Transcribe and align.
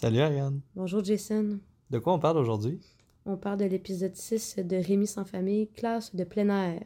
Salut 0.00 0.20
Ariane. 0.20 0.60
Bonjour 0.74 1.04
Jason. 1.04 1.58
De 1.90 1.98
quoi 1.98 2.14
on 2.14 2.18
parle 2.18 2.38
aujourd'hui? 2.38 2.80
On 3.26 3.36
parle 3.36 3.58
de 3.58 3.64
l'épisode 3.66 4.16
6 4.16 4.56
de 4.58 4.76
Rémi 4.76 5.06
sans 5.06 5.24
famille, 5.24 5.68
classe 5.68 6.14
de 6.14 6.24
plein 6.24 6.48
air. 6.48 6.80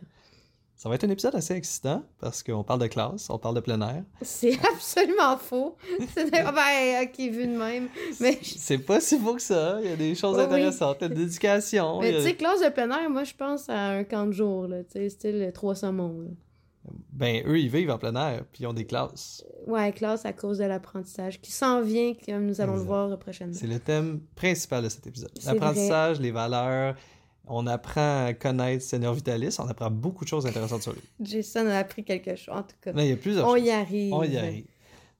Ça 0.74 0.88
va 0.88 0.96
être 0.96 1.04
un 1.04 1.10
épisode 1.10 1.36
assez 1.36 1.54
excitant 1.54 2.02
parce 2.18 2.42
qu'on 2.42 2.64
parle 2.64 2.80
de 2.80 2.88
classe, 2.88 3.30
on 3.30 3.38
parle 3.38 3.54
de 3.54 3.60
plein 3.60 3.80
air. 3.80 4.02
C'est 4.22 4.58
absolument 4.74 5.36
faux. 5.38 5.76
C'est 6.12 6.28
ben, 6.28 7.04
ok, 7.04 7.18
vu 7.32 7.46
de 7.46 7.56
même. 7.56 7.88
Mais 8.20 8.40
C'est 8.42 8.78
pas 8.78 8.98
si 9.00 9.16
faux 9.20 9.34
que 9.36 9.42
ça. 9.42 9.78
Il 9.84 9.88
y 9.90 9.92
a 9.92 9.96
des 9.96 10.16
choses 10.16 10.36
Oui, 10.36 10.42
oui. 10.48 10.54
intéressantes. 10.54 10.96
Il 11.00 11.02
y 11.02 11.04
a 11.04 11.08
de 11.10 11.14
l'éducation. 11.14 12.00
mais 12.00 12.12
a- 12.14 12.18
tu 12.18 12.24
sais, 12.24 12.34
classe 12.34 12.60
de 12.62 12.68
plein 12.70 12.90
air, 12.90 13.08
moi 13.08 13.22
je 13.22 13.34
pense 13.34 13.68
à 13.68 13.90
un 13.90 14.02
camp 14.02 14.26
de 14.26 14.32
jour, 14.32 14.66
là, 14.66 14.82
tu 14.82 14.92
sais, 14.94 15.08
style 15.10 15.50
trois 15.54 15.76
saumons. 15.76 16.34
Ben, 17.12 17.42
eux, 17.46 17.58
ils 17.58 17.70
vivent 17.70 17.90
en 17.90 17.98
plein 17.98 18.14
air, 18.14 18.44
puis 18.52 18.64
ils 18.64 18.66
ont 18.66 18.72
des 18.74 18.84
classes. 18.84 19.44
Ouais, 19.66 19.92
classe 19.92 20.26
à 20.26 20.32
cause 20.32 20.58
de 20.58 20.64
l'apprentissage 20.64 21.40
qui 21.40 21.50
s'en 21.50 21.80
vient, 21.80 22.12
comme 22.26 22.44
nous 22.46 22.60
allons 22.60 22.74
le 22.76 22.82
voir 22.82 23.18
prochainement. 23.18 23.54
C'est 23.54 23.66
le 23.66 23.78
thème 23.78 24.20
principal 24.34 24.84
de 24.84 24.88
cet 24.90 25.06
épisode. 25.06 25.30
L'apprentissage, 25.46 26.20
les 26.20 26.30
valeurs. 26.30 26.94
On 27.46 27.66
apprend 27.66 28.26
à 28.26 28.34
connaître 28.34 28.82
Seigneur 28.82 29.14
Vitalis. 29.14 29.56
On 29.58 29.68
apprend 29.68 29.90
beaucoup 29.90 30.24
de 30.24 30.28
choses 30.28 30.46
intéressantes 30.46 30.82
sur 30.82 30.92
lui. 30.92 31.02
Jason 31.20 31.66
a 31.66 31.78
appris 31.78 32.04
quelque 32.04 32.36
chose, 32.36 32.54
en 32.54 32.62
tout 32.62 32.76
cas. 32.80 32.92
Mais 32.94 33.06
il 33.06 33.10
y 33.10 33.12
a 33.12 33.16
plusieurs 33.16 33.46
On 33.48 33.56
choses. 33.56 33.66
y 33.66 33.70
arrive. 33.70 34.12
On 34.12 34.22
y 34.22 34.36
arrive. 34.36 34.66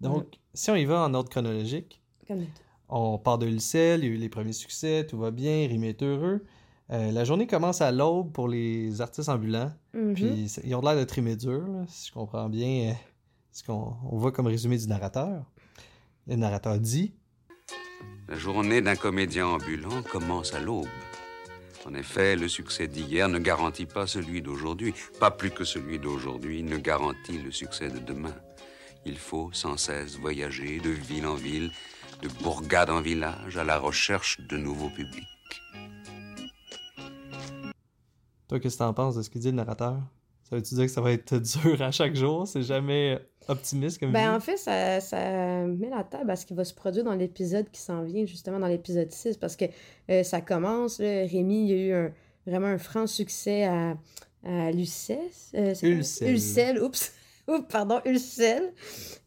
Donc, 0.01 0.27
si 0.53 0.71
on 0.71 0.77
y 0.77 0.85
va 0.85 1.01
en 1.01 1.15
ordre 1.15 1.31
chronologique, 1.31 2.03
Comme. 2.27 2.45
On 2.89 3.19
part 3.19 3.39
de 3.39 3.47
Lucelle, 3.47 4.05
il 4.05 4.09
y 4.09 4.13
a 4.13 4.15
eu 4.15 4.19
les 4.19 4.29
premiers 4.29 4.53
succès, 4.53 5.07
tout 5.07 5.19
va 5.19 5.31
bien, 5.31 5.67
Rémi 5.69 5.89
est 5.89 6.03
heureux. 6.03 6.45
Euh, 6.91 7.11
la 7.13 7.25
journée 7.25 7.47
commence 7.47 7.81
à 7.81 7.91
l'aube 7.93 8.33
pour 8.33 8.49
les 8.49 9.01
artistes 9.01 9.29
ambulants. 9.29 9.73
Mhm. 9.95 10.15
Puis 10.15 10.61
ils 10.65 10.75
ont 10.75 10.81
l'air 10.81 10.97
de 10.97 11.05
trimer 11.05 11.37
dur, 11.37 11.67
là, 11.67 11.85
si 11.89 12.09
je 12.09 12.13
comprends 12.13 12.49
bien 12.49 12.91
euh, 12.91 12.95
ce 13.53 13.63
qu'on 13.63 13.97
on 14.11 14.19
voit 14.19 14.33
comme 14.33 14.47
résumé 14.47 14.77
du 14.77 14.87
narrateur. 14.87 15.45
Le 16.27 16.37
narrateur 16.37 16.79
dit 16.79 17.15
La 18.29 18.37
journée 18.37 18.83
d'un 18.83 18.97
comédien 18.97 19.47
ambulant 19.47 20.03
commence 20.11 20.55
à 20.55 20.61
l'aube. 20.61 20.89
En 21.87 21.95
effet, 21.95 22.35
le 22.37 22.49
succès 22.49 22.89
d'hier 22.89 23.29
ne 23.29 23.39
garantit 23.39 23.85
pas 23.85 24.07
celui 24.07 24.41
d'aujourd'hui. 24.41 24.95
Pas 25.21 25.31
plus 25.31 25.51
que 25.51 25.65
celui 25.65 25.99
d'aujourd'hui 25.99 26.63
ne 26.63 26.79
garantit 26.79 27.39
le 27.39 27.51
succès 27.51 27.91
de 27.91 27.99
demain. 27.99 28.35
Il 29.05 29.19
faut 29.19 29.51
sans 29.53 29.77
cesse 29.77 30.17
voyager 30.17 30.81
de 30.81 30.89
ville 30.89 31.27
en 31.27 31.35
ville, 31.35 31.71
de 32.23 32.29
bourgade 32.43 32.89
en 32.89 33.03
village, 33.03 33.59
à 33.59 33.65
la 33.65 33.79
recherche 33.79 34.41
de 34.49 34.57
nouveaux 34.57 34.89
publics. 34.89 35.29
Toi, 38.55 38.61
qu'est-ce 38.61 38.75
que 38.77 38.85
t'en 38.85 38.95
penses 38.95 39.17
de 39.17 39.23
ce 39.23 39.31
qu'il 39.31 39.41
dit 39.41 39.49
le 39.49 39.57
narrateur? 39.57 39.97
Ça 40.49 40.55
veut-tu 40.55 40.77
dire 40.77 40.85
que 40.85 40.91
ça 40.93 41.01
va 41.01 41.11
être 41.11 41.37
dur 41.65 41.83
à 41.83 41.91
chaque 41.91 42.15
jour? 42.15 42.47
C'est 42.47 42.63
jamais 42.63 43.19
optimiste 43.49 43.99
comme 43.99 44.13
Ben, 44.13 44.31
vie? 44.31 44.37
en 44.37 44.39
fait, 44.39 44.57
ça, 44.57 45.01
ça 45.01 45.67
met 45.67 45.91
la 45.91 46.05
table 46.05 46.31
à 46.31 46.37
ce 46.37 46.47
qui 46.47 46.55
va 46.55 46.65
se 46.65 46.73
produire 46.73 47.03
dans 47.03 47.17
l'épisode 47.17 47.69
qui 47.73 47.81
s'en 47.81 48.05
vient, 48.05 48.25
justement, 48.27 48.61
dans 48.61 48.69
l'épisode 48.69 49.11
6, 49.11 49.39
parce 49.39 49.57
que 49.57 49.65
euh, 50.09 50.23
ça 50.23 50.41
commence, 50.41 51.01
là, 51.01 51.27
Rémi, 51.27 51.63
il 51.65 51.69
y 51.69 51.73
a 51.73 51.77
eu 51.85 51.93
un- 52.07 52.13
vraiment 52.47 52.69
un 52.69 52.79
franc 52.79 53.09
succès 53.09 53.65
à, 53.65 53.97
à 54.45 54.71
Lucès. 54.71 55.51
euh? 55.57 55.75
Ulcel. 55.83 56.29
Ulcel, 56.31 56.81
oups. 56.81 57.13
Oups, 57.49 57.67
pardon, 57.69 58.01
Ulcel. 58.07 58.73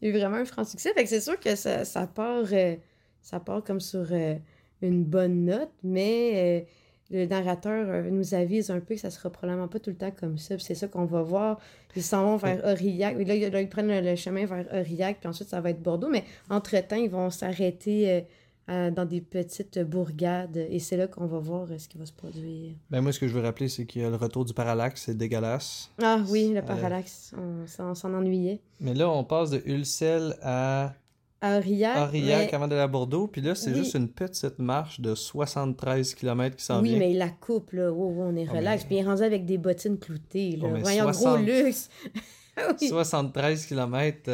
Il 0.00 0.08
y 0.08 0.10
a 0.10 0.14
eu 0.14 0.18
vraiment 0.18 0.36
un 0.38 0.44
franc 0.46 0.64
succès. 0.64 0.94
Fait 0.94 1.04
que 1.04 1.10
c'est 1.10 1.20
sûr 1.20 1.38
que 1.38 1.54
ça, 1.54 1.84
ça 1.84 2.06
part, 2.06 2.44
euh, 2.50 2.76
ça 3.20 3.40
part 3.40 3.62
comme 3.62 3.80
sur 3.80 4.06
euh, 4.10 4.36
une 4.80 5.04
bonne 5.04 5.44
note, 5.44 5.70
mais 5.84 6.66
le 7.10 7.26
narrateur 7.26 7.86
euh, 7.88 8.10
nous 8.10 8.34
avise 8.34 8.70
un 8.70 8.80
peu 8.80 8.94
que 8.94 9.00
ça 9.00 9.10
sera 9.10 9.30
probablement 9.30 9.68
pas 9.68 9.78
tout 9.78 9.90
le 9.90 9.96
temps 9.96 10.10
comme 10.10 10.36
ça. 10.38 10.58
C'est 10.58 10.74
ça 10.74 10.88
qu'on 10.88 11.04
va 11.06 11.22
voir. 11.22 11.58
Ils 11.96 12.02
s'en 12.02 12.24
vont 12.24 12.36
vers 12.36 12.64
Aurillac. 12.64 13.16
Là, 13.26 13.34
ils- 13.34 13.50
là, 13.50 13.60
ils 13.62 13.68
prennent 13.68 13.88
le, 14.04 14.16
chemin 14.16 14.44
vers 14.46 14.66
Aurillac, 14.72 15.18
puis 15.20 15.28
ensuite, 15.28 15.48
ça 15.48 15.60
va 15.60 15.70
être 15.70 15.82
Bordeaux. 15.82 16.08
Mais 16.10 16.24
entre-temps, 16.50 16.96
ils 16.96 17.08
vont 17.10 17.30
s'arrêter 17.30 18.24
euh, 18.70 18.90
dans 18.90 19.06
des 19.06 19.22
petites 19.22 19.78
bourgades. 19.78 20.58
Et 20.58 20.78
c'est 20.78 20.98
là 20.98 21.06
qu'on 21.06 21.24
va 21.24 21.38
voir 21.38 21.66
euh, 21.70 21.78
ce 21.78 21.88
qui 21.88 21.96
va 21.96 22.04
se 22.04 22.12
produire. 22.12 22.72
Ben, 22.90 23.00
moi, 23.00 23.12
ce 23.12 23.18
que 23.18 23.26
je 23.26 23.32
veux 23.32 23.40
rappeler, 23.40 23.68
c'est 23.68 23.86
qu'il 23.86 24.02
y 24.02 24.04
a 24.04 24.10
le 24.10 24.16
retour 24.16 24.44
du 24.44 24.52
parallaxe, 24.52 25.04
c'est 25.06 25.16
dégueulasse. 25.16 25.90
Ah 26.02 26.20
oui, 26.28 26.50
le 26.52 26.58
Euh, 26.58 26.62
parallaxe. 26.62 27.32
On, 27.38 27.66
s'en- 27.66 27.90
on 27.92 27.94
s'en 27.94 28.12
ennuyait. 28.12 28.60
Mais 28.80 28.92
là, 28.92 29.08
on 29.08 29.24
passe 29.24 29.48
de 29.48 29.62
Ulcel 29.64 30.34
À 30.42 30.92
Aurillac. 31.42 31.96
Aurillac 32.08 32.48
mais- 32.50 32.54
avant 32.54 32.66
d'aller 32.68 32.80
à 32.82 32.86
Bordeaux, 32.88 33.28
puis 33.28 33.40
là, 33.40 33.54
c'est 33.54 33.70
Oui. 33.70 33.76
juste 33.78 33.94
une 33.94 34.08
petite 34.08 34.58
marche 34.58 35.00
de 35.00 35.14
73 35.14 36.14
km 36.14 36.56
qui 36.56 36.64
s'en 36.64 36.80
Oui, 36.82 36.90
vient. 36.90 36.98
mais 36.98 37.10
il 37.12 37.18
la 37.18 37.28
coupe, 37.28 37.72
là. 37.72 37.90
Oh, 37.92 38.14
oh, 38.16 38.22
on 38.22 38.36
est 38.36 38.46
Oh, 38.50 38.56
relax. 38.56 38.82
mais- 38.82 38.86
Puis 38.88 38.96
il 38.96 38.98
est 39.00 39.04
rendu 39.04 39.22
avec 39.22 39.44
des 39.46 39.58
bottines 39.58 39.98
cloutées, 39.98 40.56
là. 40.56 40.64
Oh, 40.68 40.70
mais 40.74 40.80
Voyons, 40.80 41.04
60 41.12 41.22
gros 41.36 41.36
luxe. 41.46 41.88
oui. 42.80 42.88
73 42.88 43.66
km, 43.66 44.30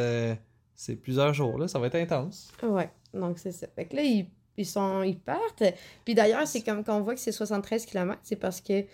c'est 0.75 0.97
plusieurs 0.97 1.35
jours, 1.35 1.59
là. 1.59 1.69
Ça 1.69 1.79
va 1.79 1.89
être 1.89 1.95
intense. 1.97 2.51
Ouais, 2.63 2.89
donc 3.13 3.39
c'est 3.39 3.53
ça. 3.53 3.67
Fait 3.75 3.85
que 3.85 3.97
là, 3.97 4.03
ils, 4.03 4.27
ils, 4.57 4.67
sont, 4.67 5.03
ils 5.03 5.19
partent. 5.19 5.63
Puis 6.05 6.15
d'ailleurs, 6.15 6.47
c'est 6.47 6.63
comme 6.63 6.83
qu'on 6.85 7.01
voit 7.03 7.15
que 7.15 7.21
c'est 7.21 7.33
73 7.33 7.85
km, 7.87 8.19
c'est 8.23 8.37
parce 8.37 8.61
que 8.61 8.85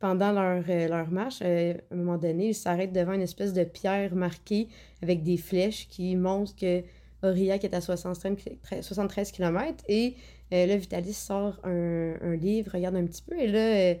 pendant 0.00 0.32
leur, 0.32 0.64
euh, 0.68 0.88
leur 0.88 1.10
marche, 1.10 1.40
euh, 1.42 1.74
à 1.74 1.94
un 1.94 1.96
moment 1.96 2.16
donné, 2.18 2.48
ils 2.48 2.54
s'arrêtent 2.54 2.92
devant 2.92 3.12
une 3.12 3.20
espèce 3.22 3.52
de 3.52 3.64
pierre 3.64 4.14
marquée 4.14 4.68
avec 5.02 5.22
des 5.22 5.36
flèches 5.36 5.88
qui 5.88 6.16
montrent 6.16 6.56
que 6.56 6.82
Aurillac 7.22 7.64
est 7.64 7.74
à 7.74 7.80
73, 7.80 8.56
73 8.82 9.32
km. 9.32 9.84
Et 9.88 10.14
euh, 10.52 10.66
là, 10.66 10.76
Vitalis 10.76 11.14
sort 11.14 11.58
un, 11.64 12.14
un 12.20 12.36
livre, 12.36 12.72
regarde 12.74 12.96
un 12.96 13.06
petit 13.06 13.22
peu, 13.22 13.38
et 13.38 13.46
là, 13.46 13.58
euh, 13.58 13.94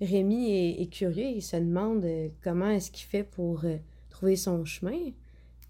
Rémi 0.00 0.50
est, 0.50 0.82
est 0.82 0.86
curieux, 0.86 1.26
il 1.36 1.42
se 1.42 1.56
demande 1.56 2.04
euh, 2.04 2.28
comment 2.42 2.70
est-ce 2.70 2.90
qu'il 2.90 3.06
fait 3.06 3.22
pour 3.22 3.64
euh, 3.64 3.76
trouver 4.10 4.36
son 4.36 4.64
chemin. 4.64 4.98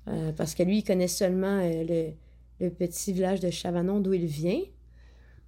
Euh, 0.08 0.32
parce 0.32 0.54
que 0.54 0.62
lui, 0.62 0.78
il 0.78 0.84
connaît 0.84 1.08
seulement 1.08 1.60
euh, 1.62 1.84
le, 1.84 2.64
le 2.64 2.70
petit 2.70 3.12
village 3.12 3.40
de 3.40 3.50
Chavanon 3.50 4.00
d'où 4.00 4.12
il 4.14 4.26
vient. 4.26 4.60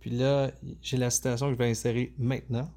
Puis 0.01 0.11
là, 0.11 0.51
j'ai 0.83 0.97
la 0.97 1.11
citation 1.11 1.47
que 1.49 1.53
je 1.55 1.59
vais 1.59 1.71
insérer 1.71 2.13
maintenant. 2.19 2.71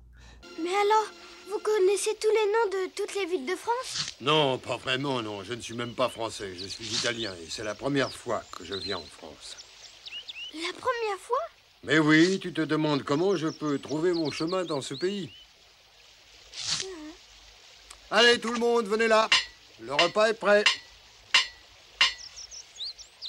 Mais 0.63 0.69
alors, 0.69 1.11
vous 1.59 1.71
connaissez 1.71 2.15
tous 2.15 2.29
les 2.29 2.45
noms 2.45 2.83
de 2.83 2.91
toutes 2.95 3.15
les 3.15 3.25
villes 3.25 3.45
de 3.45 3.55
France 3.55 4.15
Non, 4.21 4.57
pas 4.57 4.77
vraiment, 4.77 5.21
non. 5.21 5.43
Je 5.43 5.53
ne 5.53 5.61
suis 5.61 5.73
même 5.73 5.93
pas 5.93 6.09
français. 6.09 6.53
Je 6.55 6.67
suis 6.67 6.85
italien 6.85 7.33
et 7.43 7.49
c'est 7.49 7.63
la 7.63 7.75
première 7.75 8.11
fois 8.11 8.43
que 8.57 8.63
je 8.63 8.75
viens 8.75 8.97
en 8.97 9.05
France. 9.17 9.57
La 10.53 10.73
première 10.73 11.19
fois 11.21 11.37
Mais 11.83 11.99
oui, 11.99 12.39
tu 12.39 12.53
te 12.53 12.61
demandes 12.61 13.03
comment 13.03 13.35
je 13.35 13.47
peux 13.47 13.79
trouver 13.79 14.13
mon 14.13 14.31
chemin 14.31 14.63
dans 14.63 14.81
ce 14.81 14.93
pays. 14.93 15.31
Allez, 18.11 18.39
tout 18.39 18.53
le 18.53 18.59
monde, 18.59 18.87
venez 18.87 19.07
là. 19.07 19.29
Le 19.81 19.93
repas 19.93 20.29
est 20.29 20.33
prêt. 20.33 20.63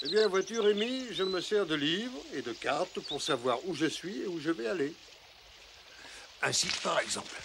Eh 0.03 0.09
bien, 0.09 0.27
vois-tu, 0.27 0.59
Rémi, 0.59 1.07
je 1.11 1.23
me 1.23 1.41
sers 1.41 1.65
de 1.65 1.75
livres 1.75 2.17
et 2.33 2.41
de 2.41 2.53
cartes 2.53 2.99
pour 3.01 3.21
savoir 3.21 3.59
où 3.65 3.75
je 3.75 3.85
suis 3.85 4.21
et 4.21 4.27
où 4.27 4.39
je 4.39 4.49
vais 4.49 4.67
aller. 4.67 4.93
Ainsi, 6.41 6.67
par 6.81 6.99
exemple, 6.99 7.35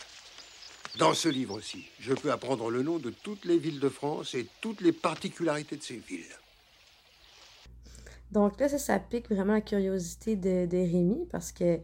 dans 0.99 1.15
ce 1.15 1.29
livre-ci, 1.29 1.85
je 2.01 2.15
peux 2.15 2.33
apprendre 2.33 2.71
le 2.71 2.83
nom 2.83 2.99
de 2.99 3.11
toutes 3.11 3.45
les 3.45 3.59
villes 3.59 3.81
de 3.81 3.89
France 3.89 4.35
et 4.35 4.47
toutes 4.61 4.81
les 4.81 4.93
particularités 4.93 5.77
de 5.77 5.83
ces 5.83 5.97
villes. 5.97 6.25
Donc 8.33 8.59
là, 8.59 8.69
ça, 8.69 8.79
ça 8.79 8.99
pique 8.99 9.31
vraiment 9.31 9.55
la 9.55 9.61
curiosité 9.61 10.37
de, 10.37 10.67
Rémi 10.71 11.27
parce 11.31 11.53
que 11.53 11.79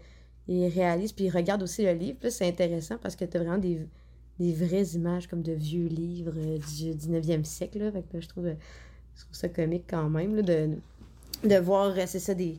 il 0.49 0.67
réalise, 0.67 1.13
puis 1.13 1.27
il 1.27 1.31
regarde 1.31 1.63
aussi 1.63 1.85
le 1.85 1.93
livre. 1.93 2.19
Puis 2.21 2.33
c'est 2.33 2.49
intéressant 2.49 2.99
parce 2.99 3.15
que 3.15 3.25
tu 3.25 3.37
as 3.37 3.41
vraiment 3.41 3.59
des, 3.59 3.87
vraies 4.39 4.95
images 4.95 5.29
comme 5.29 5.43
de 5.43 5.53
vieux 5.53 5.87
livres 5.87 6.33
euh, 6.37 6.59
du 6.59 6.95
19e 6.95 7.45
siècle. 7.45 7.79
Là. 7.79 7.93
Euh, 7.95 8.21
je 8.21 8.27
trouve 8.27 8.49
ça 9.31 9.49
comique 9.49 9.85
quand 9.89 10.09
même 10.09 10.43
de 10.43 11.57
voir, 11.59 11.97
euh, 11.97 12.05
c'est 12.07 12.19
ça, 12.19 12.35
des, 12.35 12.59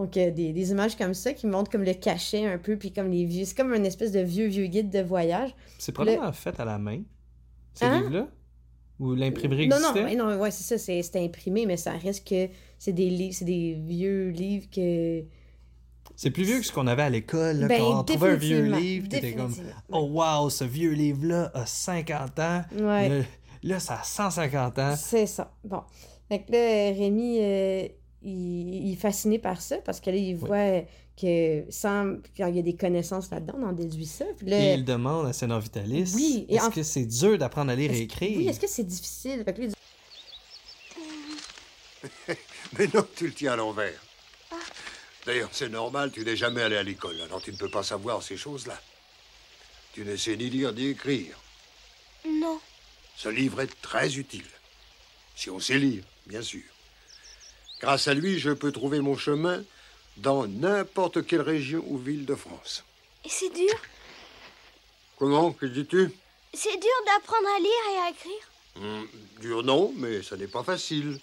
donc, 0.00 0.16
euh, 0.16 0.30
des, 0.30 0.52
des 0.52 0.70
images 0.70 0.96
comme 0.96 1.12
ça 1.14 1.32
qui 1.34 1.46
montrent 1.46 1.70
comme 1.70 1.84
le 1.84 1.92
cachet 1.94 2.46
un 2.46 2.58
peu, 2.58 2.76
puis 2.76 2.90
comme 2.92 3.10
les 3.10 3.24
vieux. 3.26 3.44
C'est 3.44 3.56
comme 3.56 3.74
une 3.74 3.84
espèce 3.86 4.12
de 4.12 4.20
vieux, 4.20 4.46
vieux 4.46 4.66
guide 4.66 4.90
de 4.90 5.00
voyage. 5.00 5.54
C'est 5.78 5.92
probablement 5.92 6.32
fait 6.32 6.58
à 6.58 6.64
la 6.64 6.78
main, 6.78 7.02
ces 7.74 7.84
Hein? 7.84 7.98
livres-là? 8.00 8.28
Ou 8.98 9.14
l'imprimerie 9.14 9.68
Non, 9.68 9.76
non, 9.80 9.90
existait? 9.90 10.04
mais 10.04 10.14
non, 10.16 10.38
ouais, 10.40 10.50
c'est 10.50 10.78
ça, 10.78 11.02
c'est 11.02 11.16
imprimé, 11.24 11.64
mais 11.66 11.76
ça 11.76 11.92
reste 11.92 12.26
que 12.28 12.48
c'est 12.78 12.92
des 12.92 13.08
livres, 13.10 13.34
c'est 13.34 13.44
des 13.46 13.74
vieux 13.86 14.28
livres 14.30 14.66
que. 14.74 15.22
C'est 16.16 16.30
plus 16.30 16.44
vieux 16.44 16.58
que 16.60 16.66
ce 16.66 16.72
qu'on 16.72 16.86
avait 16.86 17.02
à 17.04 17.08
l'école. 17.10 17.56
là, 17.60 17.66
Ben, 17.68 17.78
quand 17.78 18.00
on 18.00 18.04
trouvait 18.04 18.30
un 18.32 18.34
vieux 18.36 18.62
livre, 18.74 19.08
t'étais 19.08 19.32
comme. 19.32 19.54
Oh 19.90 20.08
wow, 20.12 20.50
ce 20.50 20.64
vieux 20.64 20.92
livre-là 20.92 21.50
a 21.54 21.64
50 21.64 22.38
ans. 22.40 22.62
Ouais. 22.78 23.22
Là, 23.62 23.80
ça 23.80 24.00
a 24.00 24.02
150 24.02 24.78
ans. 24.78 24.94
C'est 24.96 25.26
ça. 25.26 25.52
Bon. 25.64 25.82
Fait 26.28 26.40
que 26.42 26.52
là, 26.52 26.98
Rémi, 26.98 27.38
euh, 27.40 27.88
il, 28.22 28.74
il 28.74 28.92
est 28.92 28.96
fasciné 28.96 29.38
par 29.38 29.60
ça 29.60 29.78
parce 29.78 30.00
que 30.00 30.10
là, 30.10 30.16
il 30.16 30.36
voit 30.36 30.82
que 31.20 31.64
sans, 31.70 32.16
quand 32.36 32.46
il 32.48 32.56
y 32.56 32.58
a 32.58 32.62
des 32.62 32.76
connaissances 32.76 33.30
là-dedans, 33.30 33.54
on 33.58 33.66
en 33.68 33.72
déduit 33.72 34.06
ça. 34.06 34.24
Là, 34.42 34.58
Et 34.58 34.74
il 34.74 34.84
demande 34.84 35.26
à 35.26 35.32
Sénat 35.32 35.58
Vitalis 35.58 36.12
Oui, 36.14 36.46
est-ce 36.48 36.64
en- 36.64 36.70
que 36.70 36.82
c'est 36.82 37.04
dur 37.04 37.36
d'apprendre 37.38 37.70
à 37.72 37.76
lire 37.76 37.90
et 37.92 38.00
écrire? 38.00 38.38
Oui, 38.38 38.48
est-ce 38.48 38.60
que 38.60 38.68
c'est 38.68 38.84
difficile? 38.84 39.42
Fait 39.44 39.52
que 39.54 39.60
là, 39.60 39.66
il 39.66 39.70
dit, 39.70 39.74
Mais 42.78 42.88
non, 42.94 43.06
tu 43.16 43.26
le 43.26 43.32
tiens 43.34 43.52
à 43.52 43.56
l'envers. 43.56 44.00
D'ailleurs, 45.26 45.50
c'est 45.52 45.68
normal, 45.68 46.10
tu 46.12 46.24
n'es 46.24 46.36
jamais 46.36 46.62
allé 46.62 46.76
à 46.76 46.82
l'école, 46.82 47.20
alors 47.20 47.42
tu 47.42 47.52
ne 47.52 47.56
peux 47.56 47.68
pas 47.68 47.82
savoir 47.82 48.22
ces 48.22 48.36
choses-là. 48.38 48.80
Tu 49.92 50.04
ne 50.04 50.16
sais 50.16 50.36
ni 50.36 50.48
lire 50.48 50.72
ni 50.72 50.86
écrire. 50.88 51.36
Non. 52.26 52.58
Ce 53.16 53.28
livre 53.28 53.60
est 53.60 53.80
très 53.82 54.16
utile. 54.16 54.46
Si 55.36 55.50
on 55.50 55.60
sait 55.60 55.78
lire, 55.78 56.04
bien 56.26 56.40
sûr. 56.42 56.62
Grâce 57.80 58.08
à 58.08 58.14
lui, 58.14 58.38
je 58.38 58.50
peux 58.50 58.72
trouver 58.72 59.00
mon 59.00 59.16
chemin 59.16 59.62
dans 60.18 60.46
n'importe 60.46 61.26
quelle 61.26 61.40
région 61.40 61.82
ou 61.86 61.96
ville 61.98 62.26
de 62.26 62.34
France. 62.34 62.84
Et 63.24 63.28
c'est 63.28 63.50
dur? 63.50 63.74
Comment? 65.18 65.52
Que 65.52 65.66
dis-tu? 65.66 66.10
C'est 66.52 66.76
dur 66.78 66.90
d'apprendre 67.06 67.48
à 67.56 67.58
lire 67.60 67.94
et 67.94 67.98
à 68.06 68.10
écrire 68.10 68.46
Hmm, 68.76 69.04
Dur 69.40 69.64
non, 69.64 69.92
mais 69.96 70.22
ça 70.22 70.36
n'est 70.36 70.46
pas 70.46 70.62
facile. 70.62 71.18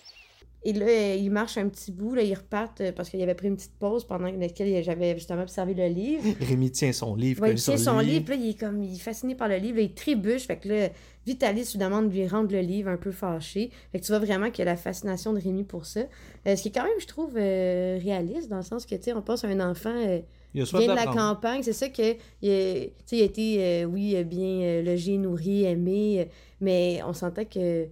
Et 0.63 0.73
là, 0.73 0.85
euh, 0.85 1.15
ils 1.15 1.29
marchent 1.29 1.57
un 1.57 1.69
petit 1.69 1.91
bout, 1.91 2.15
là, 2.15 2.23
ils 2.23 2.33
repartent 2.33 2.81
euh, 2.81 2.91
parce 2.91 3.09
qu'il 3.09 3.21
avait 3.21 3.35
pris 3.35 3.47
une 3.47 3.55
petite 3.55 3.77
pause 3.79 4.05
pendant 4.05 4.29
laquelle 4.29 4.83
j'avais 4.83 5.13
justement 5.15 5.43
observé 5.43 5.73
le 5.73 5.87
livre. 5.87 6.23
Rémi 6.41 6.71
tient 6.71 6.91
son 6.91 7.15
livre. 7.15 7.41
Ouais, 7.41 7.51
il 7.51 7.61
tient 7.61 7.77
son 7.77 7.99
livre, 7.99 8.25
puis 8.25 8.35
là, 8.35 8.43
il 8.43 8.49
est 8.49 8.59
comme, 8.59 8.83
il 8.83 8.95
est 8.95 8.99
fasciné 8.99 9.35
par 9.35 9.47
le 9.47 9.57
livre, 9.57 9.77
là, 9.77 9.83
il 9.83 9.93
trébuche, 9.93 10.47
fait 10.47 10.57
que 10.57 10.69
là, 10.69 10.89
Vitalis 11.27 11.71
lui 11.73 11.79
demande 11.79 12.07
de 12.09 12.13
lui 12.13 12.25
rendre 12.25 12.53
le 12.53 12.61
livre 12.61 12.89
un 12.89 12.95
peu 12.95 13.11
fâché. 13.11 13.69
Fait 13.91 13.99
que 13.99 14.05
tu 14.05 14.13
vois 14.13 14.19
vraiment 14.19 14.49
qu'il 14.49 14.59
y 14.59 14.67
a 14.67 14.71
la 14.71 14.77
fascination 14.77 15.33
de 15.33 15.39
Rémi 15.39 15.65
pour 15.65 15.85
ça. 15.85 15.99
Euh, 16.47 16.55
ce 16.55 16.61
qui 16.61 16.69
est 16.69 16.71
quand 16.71 16.85
même, 16.85 16.99
je 16.99 17.05
trouve, 17.05 17.33
euh, 17.35 17.99
réaliste, 18.01 18.47
dans 18.49 18.55
le 18.55 18.63
sens 18.63 18.85
que, 18.85 18.95
tu 18.95 19.03
sais, 19.03 19.13
on 19.13 19.21
pense 19.21 19.43
à 19.43 19.49
un 19.49 19.59
enfant 19.59 19.93
euh, 19.93 20.21
Il 20.53 20.63
vient 20.63 20.87
de 20.87 20.95
la 20.95 21.05
campagne, 21.05 21.63
c'est 21.63 21.73
ça 21.73 21.89
que, 21.89 22.15
il 22.41 22.49
a, 22.49 22.85
il 23.11 23.21
a 23.21 23.25
été, 23.25 23.85
oui, 23.85 24.23
bien 24.23 24.81
logé, 24.81 25.17
nourri, 25.17 25.65
aimé, 25.65 26.29
mais 26.61 27.01
on 27.05 27.11
sentait 27.11 27.45
que 27.45 27.87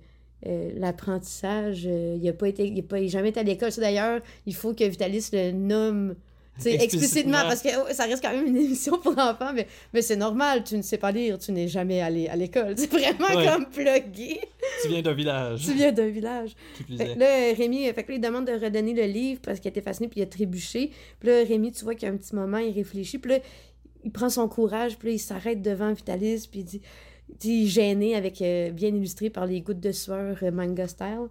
euh, 0.48 0.72
l'apprentissage, 0.78 1.84
euh, 1.88 2.18
il 2.18 2.24
n'a 2.26 2.34
pas 2.34 2.48
été, 2.48 2.66
il 2.68 2.80
a 2.80 2.84
pas, 2.84 3.00
il 3.00 3.06
a 3.06 3.10
jamais 3.10 3.30
été 3.30 3.40
à 3.40 3.44
l'école. 3.44 3.72
Ça, 3.72 3.82
d'ailleurs, 3.82 4.22
il 4.46 4.54
faut 4.56 4.74
que 4.74 4.84
Vitalis 4.84 5.30
le 5.34 5.52
nomme 5.52 6.16
explicitement, 6.64 7.42
parce 7.44 7.62
que 7.62 7.70
oh, 7.78 7.88
ça 7.92 8.06
reste 8.06 8.24
quand 8.24 8.32
même 8.32 8.46
une 8.46 8.58
émission 8.66 8.98
pour 8.98 9.18
enfants, 9.18 9.52
mais, 9.54 9.68
mais 9.94 10.02
c'est 10.02 10.16
normal, 10.16 10.64
tu 10.64 10.78
ne 10.78 10.82
sais 10.82 10.98
pas 10.98 11.12
lire, 11.12 11.38
tu 11.38 11.52
n'es 11.52 11.68
jamais 11.68 12.02
allé 12.02 12.28
à 12.28 12.36
l'école. 12.36 12.76
C'est 12.78 12.90
vraiment 12.92 13.36
Ouais. 13.36 13.46
comme 13.46 13.66
plugué. 13.66 14.40
Tu 14.82 14.88
viens 14.90 15.02
d'un 15.02 15.14
village. 15.14 15.66
tu 15.66 15.74
viens 15.74 15.92
d'un 15.92 16.08
village. 16.08 16.56
Qui 16.88 16.98
Fait 16.98 17.16
là, 17.16 17.54
Rémi, 17.56 17.86
fait 17.86 18.04
que 18.04 18.12
là, 18.12 18.16
il 18.16 18.22
demande 18.22 18.48
de 18.48 18.54
redonner 18.54 18.94
le 18.94 19.04
livre 19.04 19.42
parce 19.44 19.60
qu'il 19.60 19.70
était 19.70 19.82
fasciné 19.82 20.08
puis 20.08 20.20
il 20.22 20.24
a 20.24 20.28
trébuché. 20.28 20.92
Puis 21.20 21.30
là, 21.30 21.44
Rémi, 21.44 21.72
tu 21.72 21.84
vois 21.84 21.96
qu'il 21.96 22.08
y 22.08 22.12
a 22.12 22.14
un 22.14 22.18
petit 22.18 22.36
moment, 22.36 22.58
il 22.58 22.74
réfléchit. 22.74 23.18
Puis 23.18 23.32
là, 23.32 23.40
il 24.04 24.12
prend 24.12 24.30
son 24.30 24.48
courage, 24.48 24.98
puis 24.98 25.10
là, 25.10 25.14
il 25.16 25.20
s'arrête 25.20 25.62
devant 25.62 25.92
Vitalis, 25.92 26.48
puis 26.50 26.62
il 26.62 26.66
dit 26.66 26.82
gêné, 27.42 28.16
avec, 28.16 28.42
euh, 28.42 28.72
bien 28.72 28.90
illustré 28.90 29.30
par 29.30 29.46
les 29.46 29.62
gouttes 29.62 29.80
de 29.80 29.92
sueur 29.92 30.38
euh, 30.44 30.52
manga 30.52 30.88
style. 30.88 31.28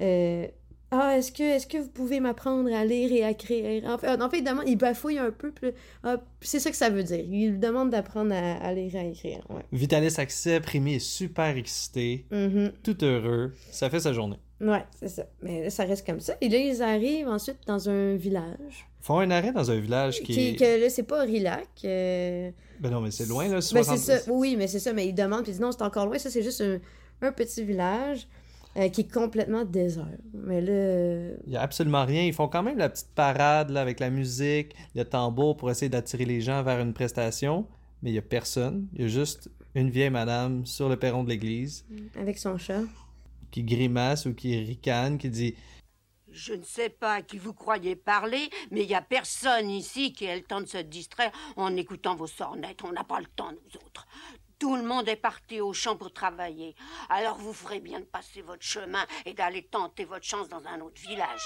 euh, 0.00 0.46
ah, 0.94 1.16
est-ce 1.16 1.32
que, 1.32 1.42
est 1.42 1.66
que 1.70 1.78
vous 1.78 1.88
pouvez 1.88 2.20
m'apprendre 2.20 2.70
à 2.74 2.84
lire 2.84 3.10
et 3.12 3.24
à 3.24 3.30
écrire? 3.30 3.82
En 3.86 3.96
fait, 3.96 4.08
en 4.08 4.28
fait 4.28 4.40
il, 4.40 4.44
demande, 4.44 4.64
il 4.66 4.76
bafouille 4.76 5.16
un 5.18 5.30
peu, 5.30 5.50
ah, 6.04 6.16
c'est 6.42 6.60
ça 6.60 6.70
que 6.70 6.76
ça 6.76 6.90
veut 6.90 7.02
dire. 7.02 7.20
Il 7.20 7.52
lui 7.52 7.58
demande 7.58 7.88
d'apprendre 7.88 8.34
à, 8.34 8.56
à 8.62 8.74
lire 8.74 8.94
et 8.94 8.98
à 8.98 9.04
écrire. 9.04 9.40
Ouais. 9.48 9.62
Vitalis 9.72 10.12
accepte, 10.18 10.68
Rémi 10.68 10.96
est 10.96 10.98
super 10.98 11.56
excité, 11.56 12.26
Mhm. 12.30 12.72
tout 12.82 13.02
heureux. 13.02 13.52
Ça 13.70 13.88
fait 13.88 14.00
sa 14.00 14.12
journée. 14.12 14.36
Ouais, 14.60 14.84
c'est 15.00 15.08
ça. 15.08 15.24
Mais 15.40 15.62
là, 15.64 15.70
ça 15.70 15.84
reste 15.84 16.04
comme 16.06 16.20
ça. 16.20 16.34
Et 16.42 16.50
là, 16.50 16.58
ils 16.58 16.82
arrivent 16.82 17.26
ensuite 17.28 17.58
dans 17.66 17.88
un 17.88 18.14
village. 18.16 18.86
Ils 19.00 19.04
font 19.06 19.18
un 19.18 19.30
arrêt 19.30 19.52
dans 19.52 19.70
un 19.70 19.80
village 19.80 20.20
qui, 20.20 20.34
Qui, 20.34 20.48
est... 20.50 20.56
que 20.56 20.78
là, 20.82 20.90
c'est 20.90 21.02
pas 21.04 21.22
Rilac. 21.22 21.68
euh, 21.84 22.50
Ben 22.82 22.90
non, 22.90 23.00
mais 23.00 23.10
c'est 23.12 23.26
loin, 23.26 23.44
là, 23.46 23.54
Ben, 23.54 23.60
60... 23.62 23.96
c'est 23.98 24.18
ça. 24.18 24.30
Oui, 24.32 24.56
mais 24.58 24.66
c'est 24.66 24.80
ça. 24.80 24.92
Mais 24.92 25.06
ils 25.06 25.14
demandent, 25.14 25.42
puis 25.42 25.50
ils 25.52 25.54
disent 25.54 25.60
non, 25.60 25.72
c'est 25.72 25.82
encore 25.82 26.06
loin. 26.06 26.18
Ça, 26.18 26.28
c'est 26.30 26.42
juste 26.42 26.60
un, 26.60 26.78
un 27.26 27.32
petit 27.32 27.64
village 27.64 28.26
euh, 28.76 28.88
qui 28.88 29.02
est 29.02 29.12
complètement 29.12 29.64
désert. 29.64 30.08
Mais 30.34 30.60
là. 30.60 30.72
euh, 30.72 31.36
Il 31.46 31.52
y 31.52 31.56
a 31.56 31.62
absolument 31.62 32.04
rien. 32.04 32.24
Ils 32.24 32.32
font 32.32 32.48
quand 32.48 32.62
même 32.62 32.78
la 32.78 32.88
petite 32.88 33.10
parade 33.14 33.70
là, 33.70 33.80
avec 33.80 34.00
la 34.00 34.10
musique, 34.10 34.74
le 34.94 35.04
tambour 35.04 35.56
pour 35.56 35.70
essayer 35.70 35.88
d'attirer 35.88 36.24
les 36.24 36.40
gens 36.40 36.62
vers 36.62 36.80
une 36.80 36.92
prestation. 36.92 37.66
Mais 38.02 38.10
il 38.10 38.14
y 38.14 38.18
a 38.18 38.22
personne. 38.22 38.88
Il 38.94 39.02
y 39.02 39.04
a 39.04 39.08
juste 39.08 39.48
une 39.74 39.88
vieille 39.90 40.10
madame 40.10 40.66
sur 40.66 40.88
le 40.88 40.96
perron 40.96 41.22
de 41.24 41.28
l'église 41.30 41.84
avec 42.18 42.36
son 42.38 42.58
chat. 42.58 42.80
qui 43.52 43.62
grimace 43.62 44.26
ou 44.26 44.34
qui 44.34 44.58
ricane, 44.58 45.18
qui 45.18 45.28
dit 45.30 45.54
Je 46.32 46.54
ne 46.54 46.64
sais 46.64 46.88
pas 46.88 47.14
à 47.14 47.22
qui 47.22 47.38
vous 47.38 47.52
croyez 47.52 47.94
parler, 47.94 48.48
mais 48.70 48.82
il 48.82 48.88
n'y 48.88 48.94
a 48.94 49.02
personne 49.02 49.70
ici 49.70 50.12
qui 50.12 50.24
ait 50.24 50.36
le 50.36 50.44
temps 50.44 50.62
de 50.62 50.66
se 50.66 50.78
distraire 50.78 51.30
en 51.56 51.76
écoutant 51.76 52.14
vos 52.14 52.26
sornettes. 52.26 52.82
On 52.84 52.92
n'a 52.92 53.04
pas 53.04 53.20
le 53.20 53.26
temps, 53.26 53.52
nous 53.52 53.76
autres. 53.86 54.06
Tout 54.58 54.76
le 54.76 54.82
monde 54.82 55.08
est 55.08 55.16
parti 55.16 55.60
au 55.60 55.72
champ 55.72 55.96
pour 55.96 56.12
travailler. 56.12 56.74
Alors 57.10 57.36
vous 57.36 57.52
ferez 57.52 57.80
bien 57.80 58.00
de 58.00 58.04
passer 58.04 58.42
votre 58.42 58.62
chemin 58.62 59.04
et 59.26 59.34
d'aller 59.34 59.64
tenter 59.64 60.04
votre 60.04 60.24
chance 60.24 60.48
dans 60.48 60.64
un 60.66 60.80
autre 60.80 61.00
village. 61.02 61.42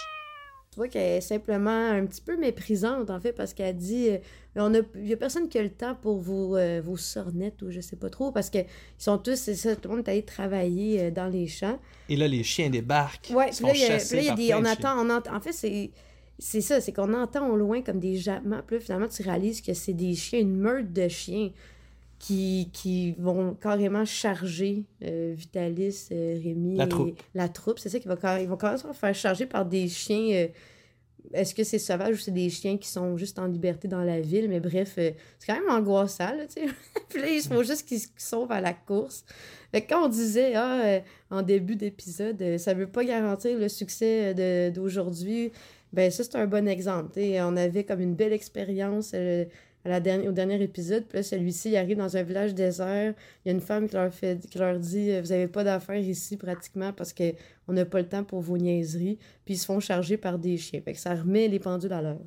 Tu 0.77 0.81
vois 0.81 0.89
qu'elle 0.89 1.17
est 1.17 1.21
simplement 1.23 1.89
un 1.89 2.05
petit 2.05 2.21
peu 2.21 2.37
méprisante, 2.37 3.09
en 3.09 3.19
fait, 3.19 3.33
parce 3.33 3.55
qu'elle 3.55 3.79
dit 3.79 4.11
euh, 4.11 4.19
on 4.57 4.75
a, 4.75 4.81
il 4.95 5.09
y 5.09 5.13
a 5.15 5.17
personne 5.17 5.49
qui 5.49 5.59
a 5.59 5.63
le 5.63 5.71
temps 5.71 5.95
pour 5.95 6.21
vos, 6.21 6.55
euh, 6.55 6.83
vos 6.85 6.99
sornettes 6.99 7.63
ou 7.63 7.71
je 7.71 7.81
sais 7.81 7.97
pas 7.97 8.11
trop, 8.11 8.31
parce 8.31 8.51
que 8.51 8.59
ils 8.59 8.65
sont 8.99 9.17
tous, 9.17 9.37
c'est 9.37 9.55
ça, 9.55 9.75
tout 9.75 9.89
le 9.89 9.97
monde 9.97 10.07
est 10.07 10.11
allé 10.11 10.23
travailler 10.23 11.01
euh, 11.01 11.11
dans 11.11 11.29
les 11.29 11.47
champs. 11.47 11.79
Et 12.11 12.17
là, 12.17 12.29
les 12.29 12.43
chiens 12.43 12.69
débarquent. 12.69 13.31
Ils 13.31 13.37
puis 13.57 13.65
là, 13.65 13.73
il 13.75 13.81
y 13.81 13.85
a, 13.85 13.87
chassés 13.87 14.19
puis 14.19 14.27
là, 14.27 14.35
il 14.35 14.45
y 14.45 14.53
a 14.53 14.57
par 14.57 14.61
des, 14.61 14.73
plein 14.75 14.83
on 14.83 14.91
attend, 14.93 15.07
on 15.07 15.09
entend, 15.09 15.35
en 15.35 15.41
fait, 15.41 15.53
c'est, 15.55 15.91
c'est 16.39 16.61
ça, 16.61 16.83
c'est 16.83 16.93
qu'on 16.93 17.15
entend 17.15 17.49
au 17.49 17.57
loin 17.57 17.81
comme 17.81 17.99
des 17.99 18.19
jappements, 18.19 18.61
puis 18.67 18.77
là, 18.77 18.83
finalement, 18.83 19.09
tu 19.09 19.23
réalises 19.23 19.63
que 19.63 19.73
c'est 19.73 19.95
des 19.95 20.15
chiens, 20.15 20.41
une 20.41 20.59
meute 20.59 20.93
de 20.93 21.09
chiens 21.09 21.53
qui, 22.27 22.71
qui 22.73 23.13
vont 23.19 23.55
carrément 23.55 24.05
charger 24.05 24.85
euh, 25.05 25.33
Vitalis, 25.37 26.09
euh, 26.11 26.39
Rémi 26.43 26.77
La 26.77 26.85
et 26.85 26.89
troupe. 26.89 27.23
la 27.35 27.49
troupe. 27.49 27.79
C'est 27.79 27.89
ça 27.89 28.01
qu'ils 28.01 28.11
vont, 28.11 28.17
ils 28.41 28.49
vont 28.49 28.57
carrément 28.57 28.93
se 28.93 28.99
faire 28.99 29.15
charger 29.15 29.47
par 29.47 29.65
des 29.65 29.87
chiens. 29.89 30.33
euh, 30.33 30.49
est-ce 31.33 31.55
que 31.55 31.65
c'est 31.65 31.79
sauvage 31.79 32.17
ou 32.17 32.19
c'est 32.19 32.31
des 32.33 32.51
chiens 32.51 32.77
qui 32.77 32.89
sont 32.89 33.17
juste 33.17 33.39
en 33.39 33.47
liberté 33.47 33.89
dans 33.89 34.03
la 34.03 34.21
ville? 34.21 34.49
Mais 34.49 34.61
bref, 34.61 34.95
euh, 34.99 35.11
c'est 35.39 35.47
quand 35.53 35.61
même 35.61 35.71
angoissant, 35.71 36.35
là, 36.35 36.47
tu 36.47 36.61
sais. 36.63 36.67
Puis 37.09 37.21
là, 37.21 37.29
il 37.29 37.43
faut 37.43 37.63
juste 37.63 37.87
qu'ils 37.87 38.01
se 38.01 38.09
sauvent 38.17 38.53
à 38.53 38.61
la 38.61 38.73
course. 38.73 39.25
Fait 39.73 39.83
que 39.83 39.89
quand 39.89 40.07
on 40.07 40.09
disait, 40.09 40.55
ah, 40.55 40.85
euh, 40.85 41.01
en 41.31 41.43
début 41.43 41.77
d'épisode, 41.77 42.41
euh, 42.43 42.59
ça 42.59 42.75
veut 42.75 42.87
pas 42.87 43.05
garantir 43.05 43.59
le 43.59 43.69
succès 43.69 44.71
d'aujourd'hui, 44.73 45.53
ben 45.93 46.11
ça, 46.11 46.25
c'est 46.25 46.37
un 46.37 46.47
bon 46.47 46.69
exemple. 46.69 47.19
On 47.19 47.57
avait 47.57 47.85
comme 47.85 48.01
une 48.01 48.15
belle 48.15 48.33
expérience 48.33 49.13
au 49.87 50.33
dernier 50.33 50.63
épisode. 50.63 51.05
Puis 51.09 51.25
celui-ci, 51.25 51.77
arrive 51.77 51.97
dans 51.97 52.17
un 52.17 52.23
village 52.23 52.55
désert. 52.55 53.15
Il 53.45 53.49
y 53.49 53.51
a 53.51 53.55
une 53.55 53.61
femme 53.61 53.89
qui 53.89 54.59
leur, 54.59 54.79
dit 54.79 55.21
Vous 55.21 55.33
avez 55.33 55.49
pas 55.49 55.65
d'affaires 55.65 55.97
ici 55.97 56.37
pratiquement 56.37 56.93
parce 56.93 57.13
qu'on 57.13 57.73
n'a 57.73 57.85
pas 57.85 58.01
le 58.01 58.09
temps 58.09 58.25
pour 58.25 58.41
vos 58.41 58.59
niaiseries. 58.59 59.19
Puis 59.45 59.55
ils 59.55 59.59
se 59.59 59.67
font 59.67 59.81
charger 59.81 60.17
par 60.17 60.39
des 60.39 60.57
chiens. 60.57 60.81
Fait 60.81 60.93
que 60.93 60.99
ça 60.99 61.15
remet 61.15 61.49
les 61.49 61.59
pendules 61.59 61.93
à 61.93 62.03
l'heure. 62.03 62.21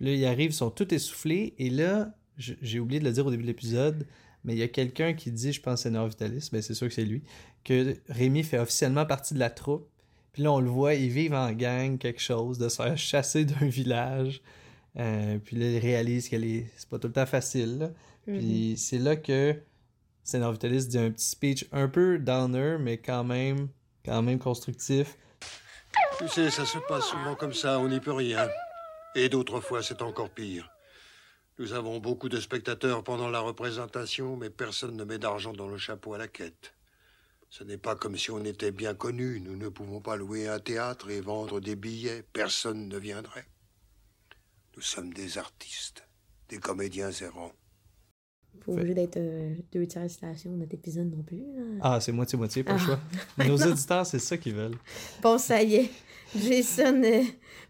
Là, 0.00 0.10
ils 0.10 0.24
arrivent, 0.26 0.50
ils 0.50 0.54
sont 0.54 0.70
tous 0.70 0.92
essoufflés. 0.92 1.54
Et 1.58 1.70
là, 1.70 2.14
j'ai 2.36 2.80
oublié 2.80 3.00
de 3.00 3.04
le 3.04 3.12
dire 3.12 3.26
au 3.26 3.30
début 3.30 3.42
de 3.42 3.48
l'épisode, 3.48 4.06
mais 4.44 4.54
il 4.54 4.58
y 4.58 4.62
a 4.62 4.68
quelqu'un 4.68 5.14
qui 5.14 5.30
dit, 5.30 5.52
je 5.52 5.60
pense 5.60 5.80
que 5.80 5.82
c'est 5.84 5.90
Nord 5.90 6.08
Vitalis, 6.08 6.48
mais 6.52 6.62
c'est 6.62 6.74
sûr 6.74 6.88
que 6.88 6.94
c'est 6.94 7.04
lui, 7.04 7.22
que 7.64 7.96
Rémi 8.08 8.42
fait 8.42 8.58
officiellement 8.58 9.06
partie 9.06 9.34
de 9.34 9.38
la 9.38 9.50
troupe. 9.50 9.88
Puis 10.32 10.42
là, 10.42 10.52
on 10.52 10.60
le 10.60 10.68
voit, 10.68 10.94
ils 10.94 11.10
vivent 11.10 11.34
en 11.34 11.52
gang 11.52 11.96
quelque 11.96 12.20
chose, 12.20 12.58
de 12.58 12.68
se 12.68 12.82
faire 12.82 12.98
chasser 12.98 13.44
d'un 13.44 13.66
village. 13.66 14.42
Euh, 14.98 15.38
puis 15.38 15.56
là, 15.56 15.66
ils 15.66 15.78
réalisent 15.78 16.28
que 16.28 16.36
les- 16.36 16.66
c'est 16.76 16.88
pas 16.88 16.98
tout 16.98 17.08
le 17.08 17.12
temps 17.12 17.26
facile. 17.26 17.78
là. 17.78 17.90
Puis 18.26 18.76
c'est 18.78 18.98
là 18.98 19.16
que 19.16 19.54
Sénor 20.22 20.52
Vitalis 20.52 20.86
dit 20.86 20.98
un 20.98 21.10
petit 21.10 21.26
speech 21.26 21.66
un 21.72 21.88
peu 21.88 22.18
downer, 22.18 22.76
mais 22.80 22.98
quand 22.98 23.24
même, 23.24 23.68
quand 24.04 24.22
même 24.22 24.38
constructif. 24.38 25.18
Tu 26.18 26.28
sais, 26.28 26.50
ça 26.50 26.64
se 26.64 26.78
passe 26.88 27.04
souvent 27.04 27.34
comme 27.34 27.52
ça, 27.52 27.78
on 27.78 27.88
n'y 27.88 28.00
peut 28.00 28.12
rien. 28.12 28.48
Et 29.14 29.28
d'autres 29.28 29.60
fois, 29.60 29.82
c'est 29.82 30.00
encore 30.02 30.30
pire. 30.30 30.70
Nous 31.58 31.72
avons 31.72 32.00
beaucoup 32.00 32.28
de 32.28 32.40
spectateurs 32.40 33.04
pendant 33.04 33.28
la 33.30 33.40
représentation, 33.40 34.36
mais 34.36 34.50
personne 34.50 34.96
ne 34.96 35.04
met 35.04 35.18
d'argent 35.18 35.52
dans 35.52 35.68
le 35.68 35.76
chapeau 35.78 36.14
à 36.14 36.18
la 36.18 36.26
quête. 36.26 36.72
Ce 37.48 37.62
n'est 37.62 37.78
pas 37.78 37.94
comme 37.94 38.16
si 38.16 38.32
on 38.32 38.44
était 38.44 38.72
bien 38.72 38.94
connus. 38.94 39.40
Nous 39.40 39.56
ne 39.56 39.68
pouvons 39.68 40.00
pas 40.00 40.16
louer 40.16 40.48
un 40.48 40.58
théâtre 40.58 41.10
et 41.10 41.20
vendre 41.20 41.60
des 41.60 41.76
billets. 41.76 42.24
Personne 42.32 42.88
ne 42.88 42.98
viendrait. 42.98 43.46
Nous 44.76 44.82
sommes 44.82 45.12
des 45.12 45.38
artistes, 45.38 46.06
des 46.48 46.58
comédiens 46.58 47.10
errants. 47.10 47.52
Pas 48.64 48.72
obligé 48.72 48.94
d'être 48.94 49.16
euh, 49.16 49.54
deux 49.72 49.86
tiers 49.86 50.08
citation 50.08 50.52
de 50.52 50.56
notre 50.58 50.74
épisode 50.74 51.10
non 51.10 51.22
plus. 51.22 51.42
Ah, 51.80 52.00
c'est 52.00 52.12
moitié-moitié, 52.12 52.62
pas 52.64 52.74
le 52.74 52.78
Ah. 52.80 52.84
choix. 52.84 53.00
Nos 53.46 53.62
auditeurs, 53.66 54.06
c'est 54.06 54.18
ça 54.20 54.36
qu'ils 54.36 54.54
veulent. 54.54 54.76
Bon, 55.22 55.38
ça 55.38 55.62
y 55.62 55.74
est. 55.76 55.90
Jason, 56.36 57.02
euh, 57.04 57.22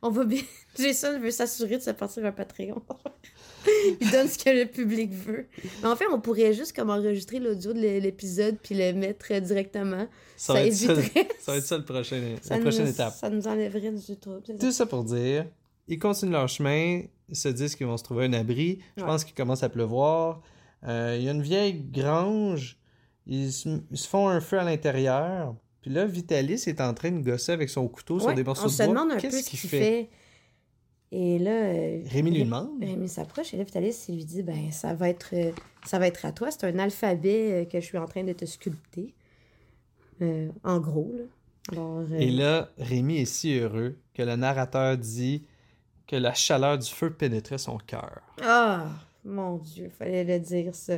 on 0.02 0.10
va 0.10 0.24
bien. 0.24 0.42
Jason 0.78 1.18
veut 1.20 1.30
s'assurer 1.30 1.78
de 1.78 1.82
se 1.82 1.90
partir 1.90 2.24
un 2.24 2.32
Patreon. 2.32 2.82
Il 4.00 4.10
donne 4.10 4.28
ce 4.28 4.38
que 4.38 4.50
le 4.50 4.66
public 4.66 5.10
veut. 5.12 5.46
Mais 5.82 5.88
en 5.88 5.96
fait, 5.96 6.04
on 6.12 6.20
pourrait 6.20 6.52
juste 6.52 6.74
comme 6.76 6.90
enregistrer 6.90 7.38
l'audio 7.40 7.72
de 7.72 7.80
l'é- 7.80 8.00
l'épisode 8.00 8.56
puis 8.62 8.74
le 8.74 8.92
mettre 8.92 9.26
euh, 9.32 9.40
directement. 9.40 10.06
Ça, 10.36 10.48
Ça 10.48 10.52
va, 10.54 10.66
être 10.66 10.74
ça, 10.74 10.92
éviterait- 10.92 11.28
ça 11.40 11.52
va 11.52 11.58
être 11.58 11.64
ça 11.66 11.78
le 11.78 11.84
prochain, 11.84 12.36
Ça 12.42 12.56
la 12.56 12.60
prochaine 12.60 12.86
étape. 12.88 13.14
Ça 13.14 13.30
nous 13.30 13.46
enlèverait 13.48 13.90
du 13.92 14.16
trouble. 14.18 14.42
Tout 14.60 14.70
ça 14.72 14.84
pour 14.86 15.02
dire, 15.04 15.46
ils 15.88 15.98
continuent 15.98 16.32
leur 16.32 16.48
chemin, 16.48 17.02
ils 17.28 17.36
se 17.36 17.48
disent 17.48 17.74
qu'ils 17.76 17.86
vont 17.86 17.96
se 17.96 18.04
trouver 18.04 18.26
un 18.26 18.32
abri. 18.32 18.80
Je 18.96 19.02
Ouais. 19.02 19.08
pense 19.08 19.24
qu'il 19.24 19.34
commence 19.34 19.62
à 19.62 19.68
pleuvoir. 19.68 20.42
Euh, 20.86 21.16
Il 21.18 21.24
y 21.24 21.28
a 21.28 21.32
une 21.32 21.42
vieille 21.42 21.80
grange. 21.82 22.78
Ils 23.26 23.52
se, 23.52 23.68
ils 23.90 23.96
se 23.98 24.08
font 24.08 24.28
un 24.28 24.40
feu 24.40 24.58
à 24.58 24.64
l'intérieur. 24.64 25.54
Puis 25.80 25.90
là, 25.90 26.04
Vitalis 26.06 26.62
est 26.66 26.80
en 26.80 26.92
train 26.94 27.10
de 27.10 27.20
gosser 27.20 27.52
avec 27.52 27.68
son 27.70 27.86
couteau 27.88 28.18
sur 28.20 28.34
des 28.34 28.44
morceaux 28.44 28.64
on 28.64 28.66
de 28.66 28.72
se 28.72 28.82
bois. 28.82 28.86
demande 28.92 29.12
un 29.12 29.18
peu 29.20 29.30
ce 29.30 29.48
qu'il 29.50 29.58
fait? 29.58 29.68
fait? 29.68 30.10
Et 31.12 31.38
là. 31.38 31.50
euh, 31.50 32.02
Rémi 32.06 32.30
lui 32.32 32.44
demande. 32.44 32.70
Rémi 32.82 33.08
s'approche 33.08 33.54
et 33.54 33.56
là, 33.56 33.64
Vitalis, 33.64 34.04
il 34.08 34.16
lui 34.16 34.24
dit 34.24 34.42
ben, 34.42 34.70
ça 34.72 34.94
va 34.94 35.08
être, 35.08 35.30
euh, 35.32 35.52
ça 35.86 35.98
va 35.98 36.06
être 36.06 36.24
à 36.26 36.32
toi. 36.32 36.50
C'est 36.50 36.64
un 36.64 36.78
alphabet 36.78 37.68
que 37.70 37.80
je 37.80 37.84
suis 37.86 37.98
en 37.98 38.06
train 38.06 38.24
de 38.24 38.32
te 38.32 38.44
sculpter. 38.44 39.14
Euh, 40.22 40.48
en 40.62 40.78
gros, 40.80 41.12
là. 41.16 41.24
Alors, 41.72 41.98
euh, 42.00 42.18
Et 42.18 42.30
là, 42.30 42.70
Rémi 42.78 43.16
est 43.18 43.24
si 43.24 43.58
heureux 43.58 43.96
que 44.12 44.22
le 44.22 44.36
narrateur 44.36 44.98
dit 44.98 45.46
que 46.06 46.16
la 46.16 46.34
chaleur 46.34 46.78
du 46.78 46.90
feu 46.90 47.10
pénétrait 47.10 47.58
son 47.58 47.78
cœur. 47.78 48.20
Ah, 48.42 48.86
mon 49.24 49.56
Dieu, 49.58 49.90
fallait 49.98 50.24
le 50.24 50.38
dire, 50.38 50.74
ça. 50.74 50.94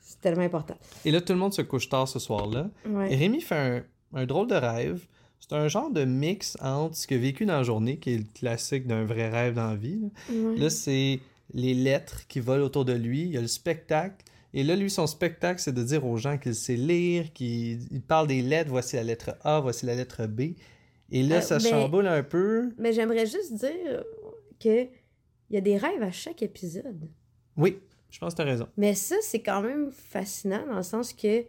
C'est 0.00 0.20
tellement 0.20 0.42
important. 0.44 0.76
Et 1.04 1.10
là, 1.10 1.20
tout 1.20 1.32
le 1.32 1.38
monde 1.38 1.52
se 1.52 1.62
couche 1.62 1.88
tard 1.88 2.08
ce 2.08 2.18
soir-là. 2.18 2.70
Ouais. 2.86 3.12
Et 3.12 3.16
Rémi 3.16 3.40
fait 3.40 3.84
un, 4.14 4.20
un 4.20 4.26
drôle 4.26 4.46
de 4.46 4.54
rêve. 4.54 5.06
C'est 5.40 5.52
un 5.54 5.68
genre 5.68 5.90
de 5.90 6.04
mix 6.04 6.56
entre 6.60 6.96
ce 6.96 7.06
qu'il 7.06 7.18
a 7.18 7.20
vécu 7.20 7.44
dans 7.46 7.58
la 7.58 7.62
journée, 7.62 7.98
qui 7.98 8.14
est 8.14 8.18
le 8.18 8.24
classique 8.34 8.86
d'un 8.86 9.04
vrai 9.04 9.28
rêve 9.28 9.54
dans 9.54 9.68
la 9.68 9.76
vie. 9.76 9.98
là. 10.00 10.34
Ouais. 10.34 10.56
Là, 10.58 10.70
c'est 10.70 11.20
les 11.52 11.74
lettres 11.74 12.26
qui 12.28 12.40
volent 12.40 12.64
autour 12.64 12.84
de 12.84 12.92
lui. 12.92 13.22
Il 13.22 13.30
y 13.32 13.36
a 13.36 13.40
le 13.40 13.46
spectacle. 13.46 14.24
Et 14.54 14.62
là, 14.64 14.76
lui, 14.76 14.88
son 14.90 15.06
spectacle, 15.06 15.60
c'est 15.60 15.74
de 15.74 15.82
dire 15.82 16.06
aux 16.06 16.16
gens 16.16 16.38
qu'il 16.38 16.54
sait 16.54 16.76
lire, 16.76 17.32
qu'il 17.34 17.80
il 17.90 18.00
parle 18.00 18.28
des 18.28 18.40
lettres. 18.40 18.70
Voici 18.70 18.96
la 18.96 19.02
lettre 19.02 19.36
A, 19.42 19.60
voici 19.60 19.84
la 19.84 19.94
lettre 19.94 20.26
B. 20.26 20.52
Et 21.10 21.22
là, 21.22 21.36
Euh, 21.36 21.40
ça 21.40 21.58
chamboule 21.58 22.06
un 22.06 22.22
peu. 22.22 22.70
Mais 22.78 22.92
j'aimerais 22.92 23.26
juste 23.26 23.54
dire 23.54 24.04
que 24.60 24.84
il 25.50 25.54
y 25.54 25.56
a 25.56 25.60
des 25.62 25.76
rêves 25.78 26.02
à 26.02 26.10
chaque 26.12 26.42
épisode. 26.42 27.08
Oui, 27.56 27.78
je 28.10 28.18
pense 28.18 28.34
que 28.34 28.36
tu 28.36 28.42
as 28.42 28.50
raison. 28.50 28.68
Mais 28.76 28.94
ça, 28.94 29.16
c'est 29.22 29.40
quand 29.40 29.62
même 29.62 29.90
fascinant 29.90 30.66
dans 30.66 30.76
le 30.76 30.82
sens 30.82 31.12
que 31.14 31.44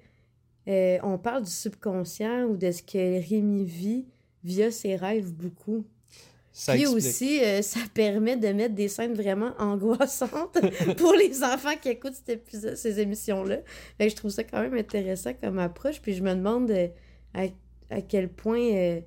euh, 0.68 0.98
on 1.04 1.18
parle 1.18 1.44
du 1.44 1.52
subconscient 1.52 2.44
ou 2.46 2.56
de 2.56 2.72
ce 2.72 2.82
que 2.84 3.28
Rémi 3.30 3.66
vit 3.66 4.06
via 4.44 4.72
ses 4.72 4.96
rêves 4.96 5.34
beaucoup. 5.34 5.86
Ça 6.52 6.74
Puis 6.74 6.82
explique. 6.84 6.98
aussi, 7.06 7.44
euh, 7.44 7.62
ça 7.62 7.80
permet 7.94 8.38
de 8.38 8.48
mettre 8.50 8.76
des 8.76 8.88
scènes 8.88 9.14
vraiment 9.14 9.52
angoissantes 9.60 10.58
pour 10.98 11.14
les 11.14 11.44
enfants 11.44 11.76
qui 11.82 11.90
écoutent 11.90 12.16
cet 12.16 12.30
épisode- 12.30 12.76
ces 12.76 13.00
émissions-là. 13.00 13.58
Je 14.00 14.16
trouve 14.16 14.32
ça 14.32 14.44
quand 14.44 14.62
même 14.62 14.74
intéressant 14.76 15.34
comme 15.34 15.60
approche. 15.60 16.02
Puis 16.02 16.14
je 16.14 16.24
me 16.24 16.34
demande 16.34 16.72
à, 17.34 17.44
à 17.90 18.02
quel 18.02 18.30
point 18.30 19.00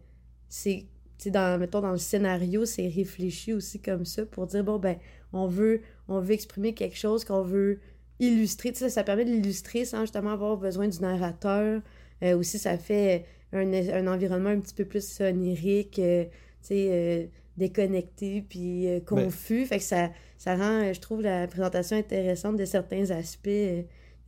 c'est, 0.52 0.85
dans, 1.30 1.59
mettons, 1.59 1.80
dans 1.80 1.92
le 1.92 1.97
scénario, 1.99 2.66
c'est 2.66 2.87
réfléchi 2.87 3.54
aussi 3.54 3.80
comme 3.80 4.04
ça 4.04 4.26
pour 4.26 4.47
dire, 4.47 4.62
bon, 4.62 4.78
ben, 4.78 4.97
on 5.32 5.47
veut, 5.47 5.80
on 6.09 6.21
veut 6.21 6.32
exprimer 6.32 6.75
quelque 6.75 6.97
chose 6.97 7.25
qu'on 7.25 7.42
veut 7.42 7.80
illustrer. 8.21 8.75
Sais, 8.75 8.90
ça 8.90 9.02
permet 9.02 9.25
de 9.25 9.30
l'illustrer 9.30 9.87
sans 9.87 10.02
justement 10.02 10.32
avoir 10.32 10.59
besoin 10.59 10.88
du 10.88 11.00
narrateur. 11.00 11.80
Euh, 12.23 12.37
aussi, 12.37 12.59
ça 12.59 12.76
fait 12.76 13.25
un, 13.54 13.73
un 13.73 14.06
environnement 14.06 14.50
un 14.50 14.61
petit 14.61 14.75
peu 14.75 14.85
plus 14.85 15.23
onirique, 15.23 15.99
euh, 15.99 16.25
tu 16.25 16.30
sais, 16.61 16.88
euh, 16.90 17.26
déconnecté 17.56 18.44
puis 18.47 18.87
euh, 18.88 19.00
confus. 19.00 19.64
Fait 19.64 19.78
que 19.78 19.85
ça, 19.85 20.11
ça 20.37 20.54
rend, 20.54 20.92
je 20.92 21.00
trouve, 21.00 21.23
la 21.23 21.47
présentation 21.47 21.97
intéressante 21.97 22.59
de 22.59 22.66
certains 22.66 23.11
aspects, 23.11 23.49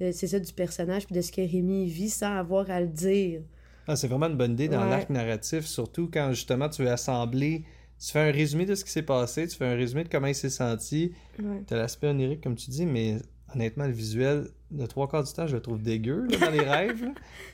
c'est 0.00 0.26
ça, 0.26 0.40
du 0.40 0.52
personnage 0.54 1.04
puis 1.04 1.14
de 1.14 1.20
ce 1.20 1.30
que 1.30 1.42
Rémi 1.42 1.86
vit 1.86 2.08
sans 2.08 2.34
avoir 2.34 2.70
à 2.70 2.80
le 2.80 2.88
dire. 2.88 3.42
Ah, 3.86 3.96
c'est 3.96 4.08
vraiment 4.08 4.26
une 4.26 4.36
bonne 4.36 4.52
idée 4.52 4.68
dans 4.68 4.82
Ouais. 4.82 4.90
l'arc 4.90 5.10
narratif, 5.10 5.66
surtout 5.66 6.08
quand 6.12 6.30
justement 6.32 6.68
tu 6.68 6.82
veux 6.82 6.90
assembler. 6.90 7.64
Tu 8.04 8.10
fais 8.10 8.20
un 8.28 8.32
résumé 8.32 8.66
de 8.66 8.74
ce 8.74 8.84
qui 8.84 8.90
s'est 8.90 9.02
passé, 9.02 9.46
tu 9.46 9.56
fais 9.56 9.66
un 9.66 9.76
résumé 9.76 10.04
de 10.04 10.08
comment 10.08 10.26
il 10.26 10.34
s'est 10.34 10.50
senti. 10.50 11.12
Ouais. 11.38 11.62
T'as 11.66 11.76
l'aspect 11.76 12.08
onirique, 12.08 12.42
comme 12.42 12.56
tu 12.56 12.70
dis, 12.70 12.86
mais 12.86 13.18
honnêtement, 13.54 13.86
le 13.86 13.92
visuel, 13.92 14.48
le 14.76 14.86
trois 14.88 15.08
quarts 15.08 15.22
du 15.24 15.32
temps, 15.32 15.46
je 15.46 15.54
le 15.56 15.62
trouve 15.62 15.80
dégueu 15.80 16.26
là, 16.28 16.38
dans 16.38 16.50
les 16.50 16.60
rêves. 16.68 17.02
là. 17.04 17.12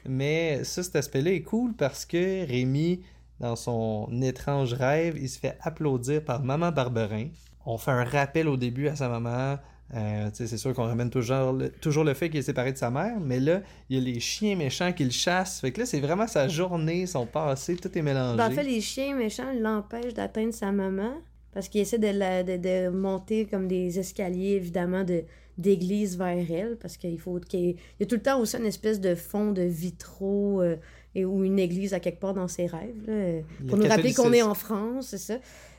Mais 0.09 0.65
ça, 0.65 0.83
cet 0.83 0.97
aspect-là 0.97 1.33
est 1.33 1.43
cool 1.43 1.75
parce 1.75 2.07
que 2.07 2.47
Rémi, 2.47 3.01
dans 3.39 3.55
son 3.57 4.09
étrange 4.23 4.73
rêve, 4.73 5.19
il 5.21 5.29
se 5.29 5.39
fait 5.39 5.59
applaudir 5.61 6.25
par 6.25 6.43
Maman 6.43 6.73
Barberin. 6.73 7.29
On 7.67 7.77
fait 7.77 7.91
un 7.91 8.05
rappel 8.05 8.49
au 8.49 8.57
début 8.57 8.89
à 8.89 8.97
sa 8.97 9.09
maman. 9.09 9.59
Euh, 9.95 10.31
c'est 10.33 10.57
sûr 10.57 10.73
qu'on 10.73 10.85
ramène 10.85 11.11
toujours 11.11 11.53
le, 11.53 12.15
fait 12.15 12.31
qu'il 12.31 12.39
est 12.39 12.45
séparé 12.45 12.73
de 12.73 12.79
sa 12.79 12.91
mère, 12.91 13.19
mais 13.21 13.41
là, 13.41 13.61
il 13.89 13.99
y 13.99 14.01
a 14.01 14.05
les 14.05 14.21
chiens 14.21 14.55
méchants 14.55 14.93
qui 14.93 15.05
le 15.05 15.11
chassent. 15.11 15.61
Fait 15.61 15.73
que 15.73 15.81
là, 15.81 15.87
c'est 15.87 16.01
vraiment 16.01 16.29
sa 16.29 16.47
journée, 16.47 17.07
son 17.07 17.27
passé, 17.27 17.77
tout 17.77 17.97
est 17.97 18.03
mélangé. 18.03 18.37
Ben, 18.37 18.47
en 18.47 18.51
fait, 18.51 18.63
les 18.63 18.81
chiens 18.81 19.17
méchants 19.17 19.53
l'empêchent 19.59 20.15
d'atteindre 20.15 20.55
sa 20.55 20.71
maman 20.71 21.15
parce 21.53 21.69
qu'il 21.69 21.81
essaie 21.81 21.99
de, 21.99 22.07
la, 22.07 22.45
de, 22.45 22.89
monter 22.89 23.47
comme 23.47 23.67
des 23.67 23.99
escaliers, 23.99 24.53
évidemment, 24.53 25.05
de 25.05 25.25
d'église 25.59 26.17
vers 26.17 26.51
elle 26.51 26.79
parce 26.81 26.97
qu'il 26.97 27.19
faut 27.21 27.39
qu'il 27.39 27.77
y 27.99 28.03
a 28.03 28.07
tout 28.07 28.15
le 28.15 28.23
temps 28.23 28.41
aussi 28.41 28.57
une 28.57 28.65
espèce 28.65 28.99
de 28.99 29.15
fond 29.15 29.53
de 29.53 29.61
vitraux 29.61 30.63
euh, 30.63 30.77
et, 31.15 31.25
ou 31.25 31.45
une 31.45 31.59
église 31.59 31.95
à 31.95 32.01
quelque 32.01 32.21
part 32.21 32.35
dans 32.35 32.49
ses 32.49 32.67
rêves 32.67 32.95
là, 33.07 33.43
pour 33.69 33.79
nous 33.79 33.89
rappeler 33.89 34.15
qu'on 34.15 34.33
est 34.33 34.43
en 34.43 34.55
France, 34.55 35.09
c'est 35.09 35.19
ça. 35.19 35.39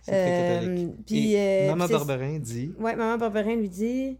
Euh, 0.09 0.87
puis, 1.05 1.33
Et 1.33 1.69
euh, 1.69 1.75
Maman 1.75 1.87
Barberin 1.87 2.39
dit 2.39 2.73
Ouais, 2.79 2.95
maman 2.95 3.17
Barberin 3.17 3.55
lui 3.55 3.69
dit 3.69 4.17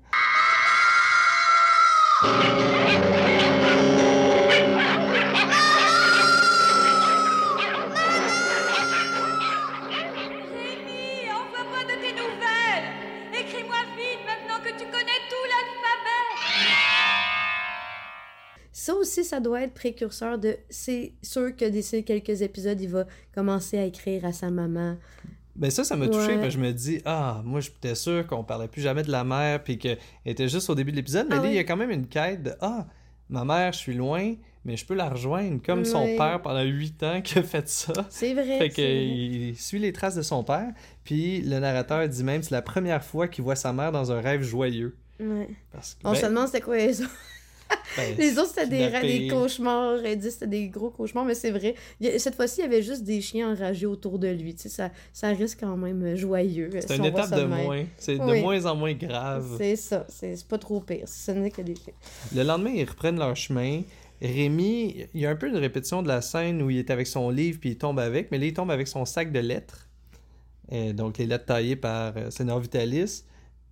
Rémi, 9.92 11.28
envoie-moi 11.34 11.82
de 11.90 11.96
tes 12.02 12.14
nouvelles. 12.14 12.88
Écris-moi 13.34 13.82
vite 13.98 14.22
maintenant 14.26 14.60
que 14.64 14.72
tu 14.78 14.86
connais 14.86 15.11
Ça 18.82 18.96
aussi, 18.96 19.24
ça 19.24 19.40
doit 19.40 19.62
être 19.62 19.76
précurseur 19.76 20.40
de. 20.40 20.58
C'est 20.72 21.14
sûr 21.22 21.56
que 21.56 21.66
d'ici 21.66 22.04
quelques 22.04 22.42
épisodes, 22.42 22.82
il 22.82 22.90
va 22.90 23.06
commencer 23.36 23.78
à 23.78 23.86
écrire 23.86 24.26
à 24.26 24.32
sa 24.34 24.50
maman. 24.50 24.98
Ben 25.56 25.70
ça, 25.70 25.84
ça 25.84 25.96
m'a 25.96 26.08
touché, 26.08 26.30
Ouais. 26.30 26.36
parce 26.36 26.48
que 26.48 26.54
je 26.54 26.58
me 26.58 26.72
dis, 26.72 27.00
ah, 27.06 27.44
moi, 27.46 27.60
j'étais 27.60 27.94
sûr 27.94 28.26
qu'on 28.26 28.44
parlait 28.44 28.68
plus 28.68 28.82
jamais 28.82 29.04
de 29.04 29.12
la 29.12 29.24
mère, 29.24 29.64
puis 29.64 29.78
qu'elle 29.78 30.00
était 30.26 30.48
juste 30.48 30.68
au 30.72 30.74
début 30.74 30.90
de 30.90 30.96
l'épisode, 30.96 31.28
mais 31.30 31.36
Ah 31.38 31.44
là, 31.44 31.48
il 31.50 31.54
y 31.54 31.60
a 31.60 31.64
quand 31.64 31.78
même 31.78 31.92
une 31.92 32.08
quête 32.08 32.42
de, 32.42 32.54
ah, 32.60 32.88
ma 33.30 33.46
mère, 33.46 33.72
je 33.72 33.78
suis 33.78 33.94
loin, 33.94 34.34
mais 34.66 34.76
je 34.78 34.84
peux 34.84 34.96
la 34.96 35.10
rejoindre, 35.10 35.62
comme 35.64 35.86
son 35.86 36.06
père 36.18 36.42
pendant 36.42 36.64
huit 36.64 37.04
ans 37.04 37.22
qui 37.22 37.38
a 37.38 37.44
fait 37.44 37.70
ça. 37.70 37.94
C'est 38.10 38.34
vrai. 38.34 38.58
Fait 38.58 38.70
vrai. 38.70 38.70
qu'il 38.70 39.60
suit 39.60 39.78
les 39.78 39.94
traces 39.94 40.16
de 40.16 40.24
son 40.24 40.44
père, 40.44 40.74
puis 41.04 41.42
le 41.42 41.60
narrateur 41.60 42.08
dit 42.10 42.24
même, 42.24 42.42
c'est 42.42 42.56
la 42.56 42.64
première 42.64 43.04
fois 43.04 43.28
qu'il 43.28 43.44
voit 43.44 43.56
sa 43.56 43.74
mère 43.74 43.92
dans 43.92 44.12
un 44.12 44.22
rêve 44.22 44.42
joyeux. 44.42 44.96
Ouais. 45.20 45.50
Parce 45.72 45.94
que, 45.94 46.00
On 46.08 46.14
ben, 46.14 46.20
se 46.20 46.26
demande 46.26 46.48
c'était 46.48 46.62
quoi 46.62 46.78
les 46.78 47.00
autres. 47.04 47.12
ben, 47.98 48.16
Les 48.18 48.38
autres, 48.38 48.50
c'était 48.56 48.68
des, 48.68 49.02
des 49.02 49.28
cauchemars. 49.28 50.00
Dit 50.02 50.32
c'était 50.32 50.48
des 50.48 50.68
gros 50.68 50.90
cauchemars, 50.90 51.26
mais 51.26 51.36
c'est 51.36 51.52
vrai. 51.52 51.76
Cette 52.18 52.36
fois-ci, 52.36 52.62
il 52.62 52.64
y 52.64 52.66
avait 52.66 52.82
juste 52.82 53.04
des 53.04 53.22
chiens 53.22 53.52
enragés 53.52 53.86
autour 53.86 54.20
de 54.20 54.28
lui. 54.28 54.56
Tu 54.56 54.64
sais, 54.64 54.70
ça, 54.70 54.92
ça 55.14 55.34
reste 55.34 55.60
quand 55.60 55.78
même 55.78 56.16
joyeux. 56.16 56.70
C'est 56.80 56.98
une 56.98 57.06
étape 57.06 57.32
de 57.32 57.44
même. 57.44 57.66
moins. 57.66 57.86
C'est 57.98 58.18
de 58.18 58.42
moins 58.42 58.66
en 58.66 58.76
moins 58.76 58.94
grave. 58.94 59.56
C'est 59.58 59.76
ça. 59.76 60.06
C'est 60.10 60.46
pas 60.48 60.58
trop 60.58 60.80
pire. 60.80 61.08
Ce 61.08 61.32
n'est 61.32 61.52
que 61.52 61.62
des 61.62 61.76
chiens. 61.76 61.94
Le 62.36 62.44
lendemain, 62.44 62.72
ils 62.74 62.90
reprennent 62.90 63.20
leur 63.20 63.36
chemin. 63.36 63.82
Rémi, 64.22 65.08
il 65.14 65.22
y 65.22 65.26
a 65.26 65.32
un 65.32 65.36
peu 65.36 65.48
une 65.48 65.58
répétition 65.58 66.04
de 66.04 66.08
la 66.08 66.22
scène 66.22 66.62
où 66.62 66.70
il 66.70 66.78
est 66.78 66.92
avec 66.92 67.08
son 67.08 67.32
livre 67.32 67.60
puis 67.60 67.72
il 67.72 67.78
tombe 67.78 67.98
avec, 67.98 68.30
mais 68.30 68.38
là, 68.38 68.46
il 68.46 68.54
tombe 68.54 68.70
avec 68.70 68.88
son 68.88 69.04
sac 69.06 69.32
de 69.32 69.40
lettres. 69.40 69.88
Euh, 70.72 70.94
donc, 70.94 71.18
les 71.18 71.26
lettres 71.26 71.46
taillées 71.46 71.76
par 71.76 72.14
euh, 72.16 72.30
Sénor 72.30 72.60
Vitalis. 72.60 73.24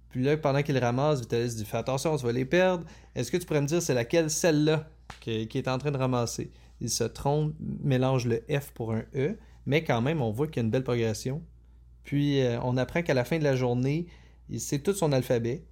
Puis 0.09 0.23
là, 0.23 0.37
pendant 0.37 0.61
qu'il 0.63 0.77
ramasse, 0.77 1.21
Vitalis 1.21 1.55
dit 1.55 1.65
Fais 1.65 1.77
attention, 1.77 2.15
tu 2.17 2.25
vas 2.25 2.31
les 2.31 2.45
perdre. 2.45 2.85
Est-ce 3.15 3.31
que 3.31 3.37
tu 3.37 3.45
pourrais 3.45 3.61
me 3.61 3.67
dire 3.67 3.81
c'est 3.81 3.93
laquelle 3.93 4.29
celle-là 4.29 4.89
qui, 5.19 5.31
est 5.53 5.67
en 5.67 5.77
train 5.77 5.91
de 5.91 5.97
ramasser? 5.97 6.51
Il 6.81 6.89
se 6.89 7.03
trompe, 7.03 7.53
mélange 7.59 8.25
le 8.25 8.43
F 8.49 8.71
pour 8.73 8.93
un 8.93 9.03
E, 9.15 9.37
mais 9.65 9.83
quand 9.83 10.01
même, 10.01 10.21
on 10.21 10.31
voit 10.31 10.47
qu'il 10.47 10.57
y 10.57 10.59
a 10.59 10.63
une 10.63 10.71
belle 10.71 10.83
progression. 10.83 11.43
Puis, 12.03 12.41
euh, 12.41 12.59
on 12.63 12.77
apprend 12.77 13.03
qu'à 13.03 13.13
la 13.13 13.23
fin 13.25 13.37
de 13.37 13.43
la 13.43 13.55
journée, 13.55 14.07
il 14.49 14.59
sait 14.59 14.79
tout 14.79 14.93
son 14.93 15.11
alphabet. 15.11 15.63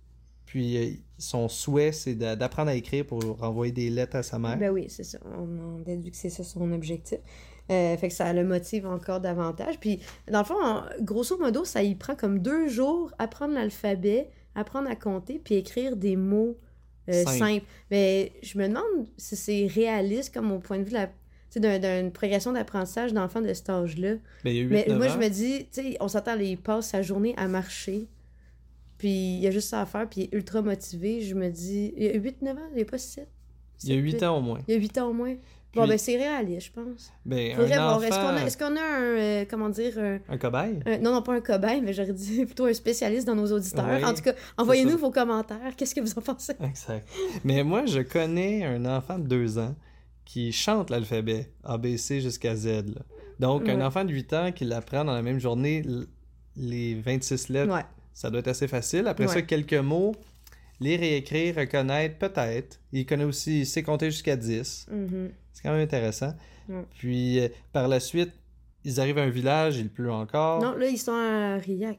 Puis, 0.45 0.77
euh, 0.77 0.91
son 1.17 1.49
souhait, 1.49 1.91
c'est 1.91 2.13
d'a- 2.13 2.35
d'apprendre 2.35 2.69
à 2.69 2.75
écrire 2.75 3.05
pour 3.05 3.21
renvoyer 3.39 3.71
des 3.71 3.89
lettres 3.89 4.17
à 4.17 4.23
sa 4.23 4.37
mère. 4.37 4.57
Ben 4.57 4.69
oui, 4.69 4.85
c'est 4.89 5.03
ça. 5.03 5.17
On, 5.25 5.77
on 5.77 5.79
déduit 5.79 6.11
que 6.11 6.17
c'est 6.17 6.29
ça 6.29 6.43
son 6.43 6.71
objectif. 6.71 7.19
Euh, 7.69 7.97
fait 7.97 8.07
que 8.07 8.13
ça 8.13 8.31
le 8.31 8.43
motive 8.45 8.85
encore 8.87 9.19
davantage. 9.19 9.77
Puis, 9.79 9.99
dans 10.31 10.39
le 10.39 10.45
fond, 10.45 10.55
en- 10.63 10.83
grosso 11.01 11.37
modo, 11.37 11.65
ça 11.65 11.83
y 11.83 11.95
prend 11.95 12.15
comme 12.15 12.39
deux 12.39 12.67
jours 12.69 13.11
apprendre 13.19 13.53
l'alphabet, 13.55 14.29
apprendre 14.55 14.89
à 14.89 14.95
compter, 14.95 15.39
puis 15.43 15.55
écrire 15.55 15.97
des 15.97 16.15
mots 16.15 16.57
euh, 17.09 17.23
Simple. 17.23 17.37
simples. 17.37 17.65
Mais 17.91 18.31
je 18.43 18.57
me 18.57 18.67
demande 18.67 19.07
si 19.17 19.35
c'est 19.35 19.67
réaliste 19.67 20.33
comme 20.33 20.51
au 20.51 20.59
point 20.59 20.77
de 20.79 20.83
vue 20.83 20.91
de 20.91 20.95
la- 20.95 21.09
d'une 21.99 22.11
progression 22.11 22.51
d'apprentissage 22.53 23.13
d'enfants 23.13 23.41
de 23.41 23.51
cet 23.53 23.69
âge-là. 23.69 24.15
Ben, 24.43 24.51
il 24.51 24.55
y 24.55 24.59
a 24.59 24.63
8, 24.63 24.69
Mais 24.69 24.85
9 24.89 24.97
moi, 24.97 25.07
ans. 25.07 25.09
je 25.13 25.17
me 25.17 25.27
dis, 25.29 25.65
tu 25.71 25.81
sais, 25.81 25.97
on 25.99 26.07
s'attend, 26.07 26.37
il 26.37 26.57
passe 26.57 26.89
sa 26.89 27.01
journée 27.01 27.33
à 27.37 27.47
marcher. 27.47 28.07
Puis 28.97 29.09
il 29.09 29.39
y 29.39 29.47
a 29.47 29.51
juste 29.51 29.69
ça 29.69 29.81
à 29.81 29.85
faire, 29.85 30.07
puis 30.09 30.21
il 30.21 30.23
est 30.25 30.33
ultra 30.33 30.61
motivé. 30.61 31.21
Je 31.21 31.35
me 31.35 31.49
dis, 31.49 31.93
il 31.97 32.03
y 32.03 32.07
a 32.09 32.13
8-9 32.17 32.57
ans, 32.57 32.67
il 32.71 32.75
n'y 32.77 32.81
a 32.81 32.85
pas 32.85 32.97
7. 32.97 33.27
Il 33.83 33.89
y 33.89 33.93
a 33.93 34.01
8 34.01 34.23
ans 34.23 34.37
au 34.37 34.41
moins. 34.41 34.59
Il 34.67 34.73
y 34.73 34.77
a 34.77 34.79
8 34.79 34.97
ans 34.97 35.09
au 35.09 35.13
moins. 35.13 35.35
Bon, 35.77 35.83
Puis- 35.83 35.91
ben 35.91 35.97
c'est 35.97 36.17
réaliste, 36.17 36.67
je 36.67 36.71
pense. 36.81 37.11
Ben, 37.25 37.55
Faudrait 37.55 37.73
un 37.75 37.83
voir. 37.83 37.97
enfant, 37.97 38.37
Est-ce 38.45 38.57
qu'on 38.57 38.75
a, 38.75 38.81
un, 38.81 39.01
euh, 39.01 39.45
comment 39.49 39.69
dire, 39.69 39.97
un- 39.99 40.19
un 40.27 40.37
cobaye? 40.37 40.79
un- 40.85 40.97
non, 40.97 41.13
non, 41.13 41.21
pas 41.21 41.33
un 41.35 41.41
cobaye, 41.41 41.81
mais 41.81 41.93
j'aurais 41.93 42.13
dit 42.13 42.45
plutôt 42.45 42.65
un 42.65 42.73
spécialiste 42.73 43.25
dans 43.27 43.35
nos 43.35 43.51
auditeurs. 43.51 43.87
Oui, 43.89 44.03
en 44.03 44.13
tout 44.13 44.23
cas, 44.23 44.33
envoyez-nous 44.57 44.97
vos 44.97 45.11
commentaires. 45.11 45.75
Qu'est-ce 45.77 45.95
que 45.95 46.01
vous 46.01 46.11
en 46.17 46.21
pensez? 46.21 46.53
Exact. 46.61 47.07
Mais 47.43 47.63
moi, 47.63 47.85
je 47.85 47.99
connais 48.01 48.65
un 48.65 48.85
enfant 48.85 49.19
de 49.19 49.27
2 49.27 49.57
ans 49.59 49.75
qui 50.25 50.51
chante 50.51 50.89
l'alphabet 50.89 51.51
ABC 51.63 52.19
jusqu'à 52.21 52.55
Z. 52.55 52.67
là. 52.67 53.01
Donc, 53.39 53.69
un 53.69 53.79
enfant 53.85 54.03
de 54.03 54.11
8 54.11 54.33
ans 54.33 54.51
qui 54.51 54.65
l'apprend 54.65 55.05
dans 55.05 55.13
la 55.13 55.21
même 55.21 55.39
journée, 55.39 55.83
les 56.55 56.95
26 56.95 57.49
lettres, 57.49 57.73
Ouais. 57.73 57.85
ça 58.13 58.29
doit 58.29 58.39
être 58.39 58.47
assez 58.47 58.67
facile. 58.67 59.07
Après 59.07 59.27
ça, 59.27 59.41
quelques 59.41 59.73
mots, 59.75 60.15
lire 60.79 61.01
et 61.03 61.17
écrire, 61.17 61.55
reconnaître, 61.55 62.17
peut-être. 62.17 62.79
Il 62.91 63.05
connaît 63.05 63.23
aussi, 63.23 63.59
il 63.61 63.65
sait 63.65 63.83
compter 63.83 64.11
jusqu'à 64.11 64.35
10. 64.35 64.85
Mhm. 64.91 65.29
C'est 65.57 65.63
quand 65.63 65.71
même 65.73 65.81
intéressant. 65.81 66.33
Ouais. 66.69 66.83
Puis, 66.99 67.39
euh, 67.39 67.47
par 67.73 67.87
la 67.87 67.99
suite, 67.99 68.31
ils 68.83 68.99
arrivent 68.99 69.17
à 69.17 69.23
un 69.23 69.29
village, 69.29 69.77
il 69.77 69.89
pleut 69.89 70.11
encore. 70.11 70.61
Non, 70.61 70.75
là, 70.77 70.87
ils 70.87 70.99
sont 70.99 71.11
à 71.13 71.55
Riac. 71.57 71.97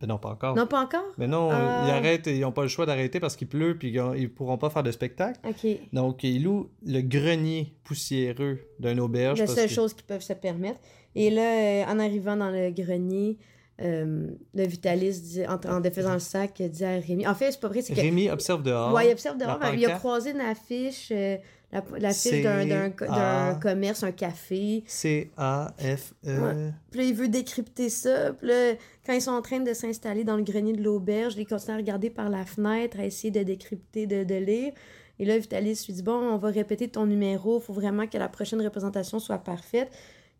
Ben 0.00 0.06
non, 0.06 0.18
pas 0.18 0.28
encore. 0.28 0.54
Non, 0.54 0.66
pas 0.66 0.82
encore? 0.82 1.06
Mais 1.18 1.26
non, 1.26 1.48
Ah. 1.50 1.84
ils 1.86 1.90
arrêtent, 1.90 2.26
ils 2.26 2.40
n'ont 2.40 2.52
pas 2.52 2.62
le 2.62 2.68
choix 2.68 2.86
d'arrêter 2.86 3.18
parce 3.18 3.34
qu'il 3.34 3.48
pleut 3.48 3.76
puis 3.78 3.88
ils 3.88 4.20
ils 4.20 4.30
pourront 4.32 4.58
pas 4.58 4.70
faire 4.70 4.82
de 4.84 4.90
spectacle. 4.92 5.40
OK. 5.48 5.66
Donc, 5.92 6.22
ils 6.22 6.42
louent 6.44 6.68
le 6.86 7.00
grenier 7.00 7.74
poussiéreux 7.82 8.60
d'une 8.78 9.00
auberge. 9.00 9.38
La 9.40 9.46
seule 9.48 9.66
que- 9.68 9.74
chose 9.74 9.94
qu'ils 9.94 10.04
peuvent 10.04 10.22
se 10.22 10.34
permettre. 10.34 10.78
Et 11.14 11.30
là, 11.30 11.42
euh, 11.42 11.84
en 11.92 11.98
arrivant 11.98 12.36
dans 12.36 12.50
le 12.50 12.70
grenier, 12.70 13.38
euh, 13.80 14.28
le 14.54 14.66
vitaliste, 14.66 15.24
dit, 15.24 15.46
en, 15.46 15.58
en 15.70 15.80
défaisant 15.80 16.12
le 16.14 16.18
sac, 16.18 16.60
dit 16.62 16.84
à 16.84 16.98
Rémi... 16.98 17.26
En 17.26 17.34
fait, 17.34 17.52
c'est 17.52 17.60
pas 17.60 17.68
vrai, 17.68 17.80
c'est 17.82 17.94
que... 17.94 18.00
Rémi 18.00 18.28
observe 18.30 18.62
dehors. 18.62 18.92
Ouais, 18.92 19.08
il 19.08 19.12
observe 19.12 19.38
dehors. 19.38 19.58
Il 19.74 19.84
a 19.86 19.90
croisé 19.98 20.30
une 20.32 20.40
affiche, 20.40 21.08
euh, 21.10 21.36
la- 21.72 21.84
l'affiche 21.98 22.22
C'est 22.32 22.42
d'un, 22.42 22.92
A. 23.08 23.54
commerce, 23.60 24.02
un 24.02 24.12
café. 24.12 24.84
C-A-F-E. 24.86 26.40
Ouais. 26.40 26.72
Puis 26.90 27.00
là, 27.00 27.06
il 27.06 27.14
veut 27.14 27.28
décrypter 27.28 27.88
ça. 27.88 28.32
Puis 28.32 28.48
là, 28.48 28.74
quand 29.04 29.12
ils 29.12 29.20
sont 29.22 29.32
en 29.32 29.42
train 29.42 29.60
de 29.60 29.72
s'installer 29.74 30.24
dans 30.24 30.36
le 30.36 30.42
grenier 30.42 30.72
de 30.74 30.82
l'auberge, 30.82 31.34
ils 31.36 31.46
continuent 31.46 31.74
à 31.74 31.76
regarder 31.78 32.10
par 32.10 32.28
la 32.30 32.44
fenêtre, 32.44 32.98
à 33.00 33.04
essayer 33.04 33.30
de 33.30 33.42
décrypter, 33.42 34.06
de, 34.06 34.24
de 34.24 34.34
lire. 34.34 34.72
Et 35.18 35.24
là, 35.24 35.38
Vitalis 35.38 35.84
lui 35.86 35.94
dit 35.94 36.02
Bon, 36.02 36.12
on 36.18 36.36
va 36.38 36.48
répéter 36.50 36.88
ton 36.88 37.06
numéro, 37.06 37.58
il 37.58 37.62
faut 37.64 37.72
vraiment 37.72 38.06
que 38.06 38.18
la 38.18 38.28
prochaine 38.28 38.60
représentation 38.62 39.18
soit 39.18 39.38
parfaite. 39.38 39.90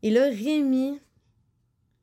Et 0.03 0.11
là, 0.11 0.25
Rémi. 0.25 1.01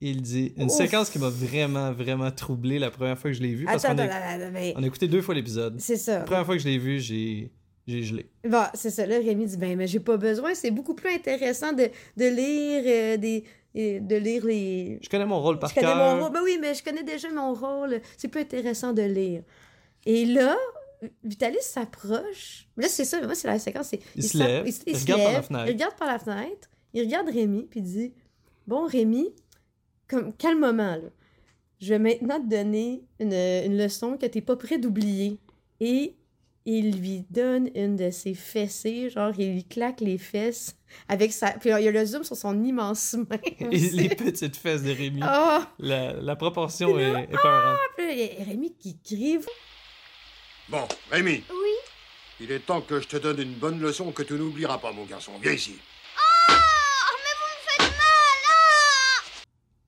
Il 0.01 0.21
dit 0.21 0.53
une 0.57 0.65
Ouf. 0.65 0.71
séquence 0.73 1.09
qui 1.09 1.17
m'a 1.17 1.29
vraiment, 1.29 1.93
vraiment 1.93 2.29
troublé 2.29 2.77
la 2.77 2.91
première 2.91 3.17
fois 3.17 3.31
que 3.31 3.37
je 3.37 3.41
l'ai 3.41 3.53
vu. 3.53 3.63
Parce 3.63 3.83
qu'on 3.83 3.97
a, 3.97 4.49
mais- 4.51 4.73
on 4.75 4.83
a 4.83 4.85
écouté 4.87 5.07
deux 5.07 5.21
fois 5.21 5.33
l'épisode. 5.33 5.79
C'est 5.79 5.95
ça. 5.95 6.19
La 6.19 6.25
première 6.25 6.45
fois 6.45 6.55
que 6.55 6.61
je 6.61 6.67
l'ai 6.67 6.77
vu, 6.77 6.99
j'ai, 6.99 7.51
j'ai 7.87 8.03
gelé. 8.03 8.25
Bon, 8.47 8.63
c'est 8.73 8.89
ça. 8.89 9.05
Là, 9.05 9.17
Rémi 9.17 9.45
dit 9.45 9.57
Ben, 9.57 9.75
mais 9.77 9.87
j'ai 9.87 9.99
pas 9.99 10.17
besoin. 10.17 10.53
C'est 10.55 10.71
beaucoup 10.71 10.93
plus 10.93 11.09
intéressant 11.13 11.73
de, 11.73 11.89
de 12.17 12.25
lire 12.25 12.83
euh, 12.85 13.17
des. 13.17 13.43
de 13.75 14.15
lire 14.15 14.45
les. 14.45 14.99
Je 15.01 15.09
connais 15.09 15.25
mon 15.25 15.41
rôle 15.41 15.59
par 15.59 15.69
je 15.69 15.75
connais 15.75 15.87
cœur. 15.87 16.15
mon 16.15 16.23
rôle. 16.23 16.31
Ben 16.33 16.41
oui, 16.43 16.57
mais 16.61 16.73
je 16.73 16.83
connais 16.83 17.03
déjà 17.03 17.29
mon 17.31 17.53
rôle. 17.53 17.99
C'est 18.17 18.27
plus 18.29 18.41
intéressant 18.41 18.93
de 18.93 19.01
lire. 19.01 19.43
Et 20.05 20.25
là, 20.25 20.55
Vitalis 21.23 21.57
s'approche. 21.61 22.67
Là, 22.77 22.87
c'est 22.87 23.05
ça. 23.05 23.21
Moi, 23.21 23.35
c'est 23.35 23.47
la 23.47 23.59
séquence. 23.59 23.87
c'est- 23.87 23.99
Il 24.15 24.23
se 24.23 24.37
lève, 24.37 24.65
il, 24.67 24.73
il 24.87 24.97
se 24.97 25.01
regarde 25.03 25.23
par 25.23 25.33
la 25.33 25.41
fenêtre. 25.41 25.65
Il 25.67 25.71
regarde 25.73 25.95
par 25.95 26.07
la 26.07 26.19
fenêtre. 26.19 26.69
Il 26.93 27.01
regarde 27.03 27.29
Rémi, 27.29 27.63
puis 27.69 27.79
il 27.81 27.83
dit 27.83 28.13
Bon, 28.67 28.85
Rémi, 28.87 29.33
comme, 30.07 30.31
quel 30.37 30.57
moment, 30.57 30.95
là. 30.95 31.09
Je 31.81 31.89
vais 31.93 31.99
maintenant 31.99 32.39
te 32.39 32.47
donner 32.47 33.03
une, 33.19 33.33
une 33.33 33.77
leçon 33.77 34.15
que 34.17 34.25
t'es 34.25 34.39
pas 34.39 34.55
prêt 34.55 34.77
d'oublier. 34.77 35.37
Et 35.81 36.15
il 36.65 36.97
lui 36.97 37.25
donne 37.29 37.69
une 37.75 37.95
de 37.95 38.09
ses 38.09 38.33
fessées, 38.33 39.09
genre, 39.09 39.33
il 39.37 39.53
lui 39.53 39.63
claque 39.65 39.99
les 39.99 40.17
fesses 40.17 40.75
avec 41.09 41.33
sa. 41.33 41.51
Puis 41.51 41.69
il 41.69 41.83
y 41.83 41.87
a 41.87 41.91
le 41.91 42.05
zoom 42.05 42.23
sur 42.23 42.37
son 42.37 42.63
immense 42.63 43.13
main. 43.13 43.37
Et 43.71 43.79
les 43.89 44.09
petites 44.09 44.55
fesses 44.55 44.83
de 44.83 44.91
Rémi. 44.91 45.19
Ah! 45.23 45.71
La, 45.79 46.13
la 46.13 46.35
proportion 46.35 46.97
est 46.99 47.11
là, 47.11 47.23
épeurante. 47.23 47.77
Puis 47.97 48.05
là, 48.07 48.11
il 48.13 48.19
y 48.19 48.41
a 48.41 48.45
Rémi 48.45 48.73
qui 48.79 48.97
crie. 49.03 49.39
Bon, 50.69 50.87
Rémi, 51.11 51.43
Oui? 51.49 51.71
Il 52.39 52.51
est 52.51 52.59
temps 52.59 52.81
que 52.81 52.99
je 52.99 53.07
te 53.07 53.17
donne 53.17 53.39
une 53.39 53.53
bonne 53.53 53.79
leçon 53.79 54.11
que 54.11 54.23
tu 54.23 54.33
n'oublieras 54.33 54.77
pas, 54.77 54.91
mon 54.91 55.05
garçon. 55.05 55.33
Viens 55.41 55.51
ici. 55.53 55.75
Ah 56.17 56.55
Mais 57.17 57.33
vous 57.39 57.85
me 57.85 57.85
faites 57.85 57.97
mal 57.97 58.43
ah 58.49 59.21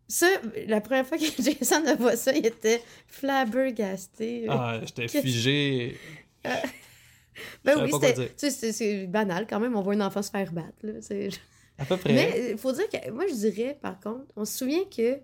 Ça, 0.07 0.27
la 0.67 0.81
première 0.81 1.07
fois 1.07 1.17
que 1.17 1.25
Jason 1.25 1.85
a 1.87 1.95
vu 1.95 2.15
ça, 2.17 2.33
il 2.33 2.45
était 2.45 2.81
flabbergasté. 3.07 4.45
Ah, 4.49 4.79
j'étais 4.85 5.07
figé. 5.07 5.97
ben 7.65 7.73
je 7.85 7.91
savais 7.91 8.17
oui, 8.17 8.27
c'est 8.37 8.71
c'est 8.71 9.07
banal 9.07 9.45
quand 9.49 9.59
même. 9.59 9.75
On 9.75 9.81
voit 9.81 9.93
une 9.93 10.01
enfant 10.01 10.21
se 10.21 10.29
faire 10.29 10.51
battre. 10.53 10.73
Là, 10.83 10.93
c'est- 11.01 11.29
À 11.77 11.85
peu 11.85 11.97
près. 11.97 12.13
Mais 12.13 12.51
il 12.51 12.57
faut 12.57 12.71
dire 12.71 12.87
que 12.89 13.11
moi, 13.11 13.25
je 13.27 13.33
dirais, 13.33 13.77
par 13.81 13.99
contre, 13.99 14.25
on 14.35 14.45
se 14.45 14.57
souvient 14.57 14.85
que 14.85 15.19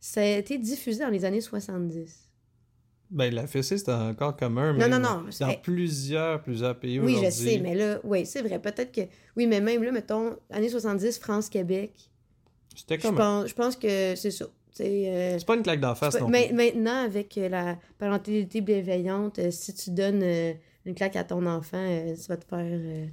ça 0.00 0.20
a 0.22 0.24
été 0.24 0.56
diffusé 0.58 1.00
dans 1.04 1.10
les 1.10 1.24
années 1.24 1.40
70. 1.42 2.28
Ben, 3.10 3.32
la 3.34 3.46
fessée, 3.46 3.76
c'était 3.76 3.92
encore 3.92 4.34
commun. 4.36 4.72
Non, 4.72 4.78
même 4.88 4.90
non, 4.92 4.98
non, 5.00 5.22
Dans 5.24 5.30
c'est- 5.30 5.60
plusieurs, 5.62 6.42
plusieurs 6.42 6.78
pays 6.80 6.98
Oui, 6.98 7.18
je 7.22 7.28
sais, 7.30 7.58
mais 7.58 7.74
là, 7.74 8.00
oui, 8.04 8.24
c'est 8.24 8.40
vrai. 8.40 8.58
Peut-être 8.58 8.90
que. 8.90 9.02
Oui, 9.36 9.46
mais 9.46 9.60
même 9.60 9.82
là, 9.82 9.92
mettons, 9.92 10.38
années 10.48 10.70
70, 10.70 11.18
France-Québec, 11.18 11.92
C'était 12.74 12.96
je 12.96 13.02
commun. 13.02 13.18
pense, 13.42 13.50
je 13.50 13.54
pense 13.54 13.76
que 13.76 14.14
c'est 14.16 14.30
ça. 14.30 14.46
C'est. 14.72 15.04
euh, 15.08 15.38
C'est 15.38 15.46
pas 15.46 15.56
une 15.56 15.62
claque 15.62 15.80
d'en 15.80 15.94
face 15.94 16.18
non 16.20 16.28
plus. 16.30 16.52
Maintenant, 16.52 17.04
avec 17.04 17.36
euh, 17.38 17.48
la 17.48 17.78
parentalité 17.98 18.60
bienveillante, 18.60 19.38
euh, 19.38 19.50
si 19.50 19.74
tu 19.74 19.90
donnes 19.90 20.22
euh, 20.22 20.52
une 20.86 20.94
claque 20.94 21.16
à 21.16 21.24
ton 21.24 21.44
enfant, 21.46 21.86
ça 22.16 22.34
va 22.34 22.36
te 22.38 22.44
faire. 22.46 22.58
Euh, 22.66 23.06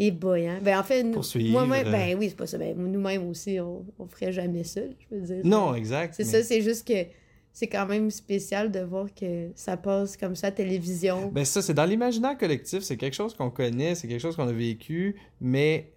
et 0.00 0.12
boyant. 0.12 0.58
Ben, 0.62 0.78
en 0.78 0.84
fait, 0.84 1.02
moi-même, 1.02 1.90
ben 1.90 2.16
oui, 2.16 2.28
c'est 2.28 2.36
pas 2.36 2.46
ça. 2.46 2.56
Ben, 2.56 2.76
nous-mêmes 2.76 3.28
aussi, 3.28 3.58
on, 3.58 3.84
on 3.98 4.06
ferait 4.06 4.30
jamais 4.32 4.62
ça, 4.62 4.80
je 5.10 5.16
veux 5.16 5.22
dire. 5.22 5.40
Non, 5.44 5.74
exact. 5.74 6.14
C'est 6.14 6.24
mais- 6.24 6.30
ça, 6.30 6.42
c'est 6.44 6.60
juste 6.62 6.86
que 6.86 7.04
c'est 7.52 7.66
quand 7.66 7.86
même 7.86 8.08
spécial 8.12 8.70
de 8.70 8.78
voir 8.78 9.06
que 9.12 9.48
ça 9.56 9.76
passe 9.76 10.16
comme 10.16 10.36
ça 10.36 10.48
à 10.48 10.50
la 10.50 10.56
télévision. 10.56 11.32
Ben 11.32 11.44
ça, 11.44 11.62
c'est 11.62 11.74
dans 11.74 11.84
l'imaginaire 11.86 12.38
collectif, 12.38 12.80
c'est 12.84 12.96
quelque 12.96 13.14
chose 13.16 13.34
qu'on 13.34 13.50
connaît, 13.50 13.96
c'est 13.96 14.06
quelque 14.06 14.20
chose 14.20 14.36
qu'on 14.36 14.46
a 14.46 14.52
vécu, 14.52 15.16
mais 15.40 15.90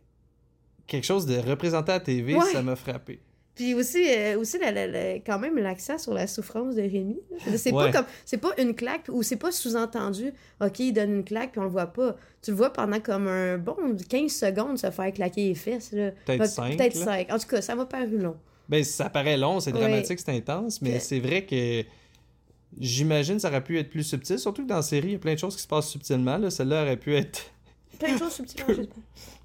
quelque 0.88 1.06
chose 1.06 1.28
de 1.28 1.38
représenté 1.38 1.92
à 1.92 1.96
la 1.96 2.00
TV, 2.00 2.34
Ouais. 2.34 2.46
ça 2.52 2.64
m'a 2.64 2.76
frappé. 2.76 3.20
Puis 3.62 3.76
aussi, 3.76 4.04
euh, 4.08 4.40
aussi 4.40 4.58
la- 4.58 4.72
la- 4.72 4.88
la- 4.88 5.14
quand 5.20 5.38
même 5.38 5.56
l'accent 5.60 6.00
sur 6.00 6.16
la 6.16 6.26
souffrance 6.26 6.74
de 6.74 6.82
Rémi. 6.82 7.20
C'est 7.58 7.72
Ouais. 7.72 7.92
pas 7.92 8.00
comme 8.00 8.06
c'est 8.26 8.38
pas 8.40 8.50
une 8.58 8.74
claque 8.74 9.06
ou 9.10 9.22
c'est 9.22 9.36
pas 9.36 9.52
sous-entendu. 9.52 10.34
OK, 10.62 10.80
il 10.80 10.94
donne 10.94 11.12
une 11.18 11.24
claque 11.24 11.52
puis 11.52 11.60
on 11.60 11.66
le 11.66 11.70
voit 11.70 11.86
pas. 11.86 12.16
Tu 12.42 12.50
le 12.50 12.58
vois 12.58 12.74
pendant 12.74 13.00
comme 13.00 13.28
un 13.28 13.60
bon 13.60 13.76
15 14.10 14.32
secondes 14.32 14.80
se 14.80 14.90
faire 14.90 15.14
claquer 15.14 15.50
les 15.50 15.54
fesses. 15.56 15.90
Peut-être 15.92 16.38
Peut- 16.40 16.46
cinq, 16.48 16.76
Peut-être 16.76 16.96
là. 16.96 17.06
5. 17.06 17.32
En 17.32 17.38
tout 17.38 17.48
cas, 17.48 17.62
ça 17.62 17.76
m'a 17.76 17.86
paru 17.86 18.18
long. 18.18 18.36
Ben 18.68 18.84
ça 18.84 19.10
paraît 19.12 19.38
long, 19.38 19.60
c'est 19.60 19.72
Ouais. 19.74 19.80
dramatique, 19.80 20.20
c'est 20.20 20.32
intense, 20.36 20.82
mais 20.82 20.98
c'est 21.00 21.20
vrai 21.20 21.46
que 21.46 21.84
j'imagine 22.80 23.40
ça 23.40 23.50
aurait 23.50 23.64
pu 23.64 23.78
être 23.78 23.90
plus 23.90 24.04
subtil, 24.04 24.40
surtout 24.40 24.64
que 24.64 24.70
dans 24.70 24.78
la 24.78 24.82
série, 24.82 25.10
il 25.10 25.12
y 25.14 25.16
a 25.16 25.20
plein 25.20 25.34
de 25.34 25.40
choses 25.40 25.56
qui 25.56 25.62
se 25.62 25.68
passent 25.68 25.90
subtilement. 25.90 26.38
Là. 26.38 26.50
Celle-là 26.50 26.84
aurait 26.84 26.98
pu 26.98 27.16
être... 27.16 27.42
Plein 28.00 28.14
de 28.14 28.20
choses 28.20 28.34
subtiles. 28.34 28.64
je 28.68 28.74
sais 28.74 28.82
pas. 28.88 28.96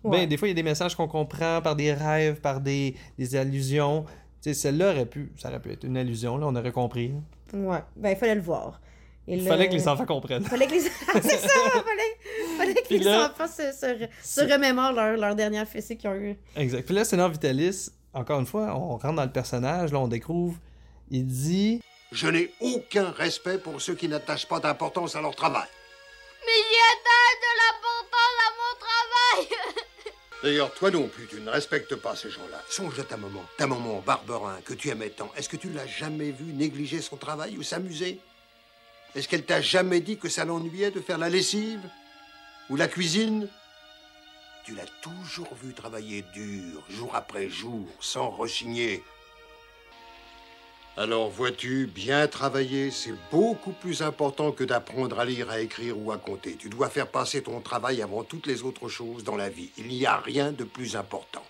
Ouais. 0.04 0.18
Ben, 0.20 0.28
des 0.28 0.36
fois, 0.36 0.48
il 0.48 0.50
y 0.50 0.52
a 0.52 0.54
des 0.54 0.62
messages 0.62 0.94
qu'on 0.94 1.08
comprend 1.08 1.60
par 1.62 1.76
des 1.76 1.92
rêves, 1.92 2.40
par 2.40 2.60
des, 2.60 2.94
des 3.18 3.36
allusions. 3.36 4.04
Tu 4.42 4.50
sais, 4.50 4.54
celle-là 4.54 4.92
aurait 4.92 5.06
pu... 5.06 5.32
Ça 5.38 5.48
aurait 5.48 5.60
pu 5.60 5.72
être 5.72 5.84
une 5.84 5.96
allusion, 5.96 6.36
là, 6.38 6.46
on 6.48 6.54
aurait 6.56 6.72
compris. 6.72 7.12
Ouais. 7.52 7.82
Ben 7.96 8.10
il 8.10 8.16
fallait 8.16 8.34
le 8.34 8.40
voir. 8.40 8.80
Et 9.28 9.36
Il 9.38 9.46
fallait 9.46 9.68
que 9.68 9.72
les 9.74 9.88
enfants 9.88 10.06
comprennent. 10.06 10.44
Fallait 10.44 10.66
que 10.68 10.72
les 10.74 10.86
Ah, 11.14 11.20
c'est 11.20 11.38
ça, 11.38 11.48
fallait, 11.72 12.56
fallait 12.56 12.74
que 12.74 12.94
les 12.94 12.98
là- 13.00 13.26
enfants 13.30 13.48
se, 13.48 13.72
se, 13.72 14.06
se 14.22 14.40
remémorent 14.52 14.92
leur, 14.92 15.16
leur 15.16 15.34
dernière 15.34 15.66
fessée 15.66 15.96
qu'ils 15.96 16.08
ont 16.10 16.14
eue. 16.14 16.36
Exact. 16.54 16.84
Puis 16.86 16.94
là, 16.94 17.04
Sénat 17.04 17.28
Vitalis, 17.28 17.88
encore 18.14 18.38
une 18.38 18.46
fois, 18.46 18.74
on 18.76 18.96
rentre 18.96 19.14
dans 19.14 19.24
le 19.24 19.32
personnage, 19.32 19.92
là, 19.92 19.98
on 19.98 20.06
découvre. 20.08 20.56
Il 21.10 21.26
dit 21.26 21.80
Je 22.12 22.28
n'ai 22.28 22.52
aucun 22.60 23.10
respect 23.10 23.58
pour 23.58 23.80
ceux 23.80 23.96
qui 23.96 24.06
n'attachent 24.08 24.46
pas 24.46 24.60
d'importance 24.60 25.16
à 25.16 25.20
leur 25.20 25.34
travail. 25.34 25.66
Mais 26.46 26.52
j'y 26.52 26.78
attache 26.92 27.40
de 27.42 27.52
l'importance 27.58 28.15
D'ailleurs, 30.42 30.72
toi 30.74 30.90
non 30.90 31.08
plus, 31.08 31.26
tu 31.26 31.40
ne 31.40 31.50
respectes 31.50 31.96
pas 31.96 32.14
ces 32.14 32.30
gens-là. 32.30 32.62
Songe 32.68 32.98
à 33.00 33.04
ta 33.04 33.16
maman, 33.16 33.44
ta 33.56 33.66
maman 33.66 34.02
Barberin, 34.04 34.60
que 34.64 34.74
tu 34.74 34.88
aimais 34.90 35.10
tant. 35.10 35.32
Est-ce 35.36 35.48
que 35.48 35.56
tu 35.56 35.70
l'as 35.70 35.86
jamais 35.86 36.30
vue 36.30 36.52
négliger 36.52 37.00
son 37.00 37.16
travail 37.16 37.56
ou 37.58 37.62
s'amuser? 37.62 38.20
Est-ce 39.14 39.28
qu'elle 39.28 39.44
t'a 39.44 39.62
jamais 39.62 40.00
dit 40.00 40.18
que 40.18 40.28
ça 40.28 40.44
l'ennuyait 40.44 40.90
de 40.90 41.00
faire 41.00 41.18
la 41.18 41.30
lessive 41.30 41.80
Ou 42.68 42.76
la 42.76 42.86
cuisine? 42.86 43.48
Tu 44.64 44.74
l'as 44.74 44.86
toujours 45.00 45.54
vu 45.62 45.72
travailler 45.72 46.22
dur, 46.34 46.82
jour 46.90 47.14
après 47.14 47.48
jour, 47.48 47.88
sans 48.00 48.28
rechigner. 48.28 49.02
Alors 50.98 51.28
vois-tu, 51.28 51.86
bien 51.86 52.26
travailler, 52.26 52.90
c'est 52.90 53.12
beaucoup 53.30 53.72
plus 53.72 54.00
important 54.00 54.50
que 54.50 54.64
d'apprendre 54.64 55.20
à 55.20 55.26
lire, 55.26 55.50
à 55.50 55.60
écrire 55.60 55.94
ou 55.98 56.10
à 56.10 56.16
compter. 56.16 56.56
Tu 56.58 56.70
dois 56.70 56.88
faire 56.88 57.06
passer 57.06 57.42
ton 57.42 57.60
travail 57.60 58.00
avant 58.00 58.24
toutes 58.24 58.46
les 58.46 58.62
autres 58.62 58.88
choses 58.88 59.22
dans 59.22 59.36
la 59.36 59.50
vie. 59.50 59.68
Il 59.76 59.88
n'y 59.88 60.06
a 60.06 60.16
rien 60.16 60.52
de 60.52 60.64
plus 60.64 60.96
important. 60.96 61.42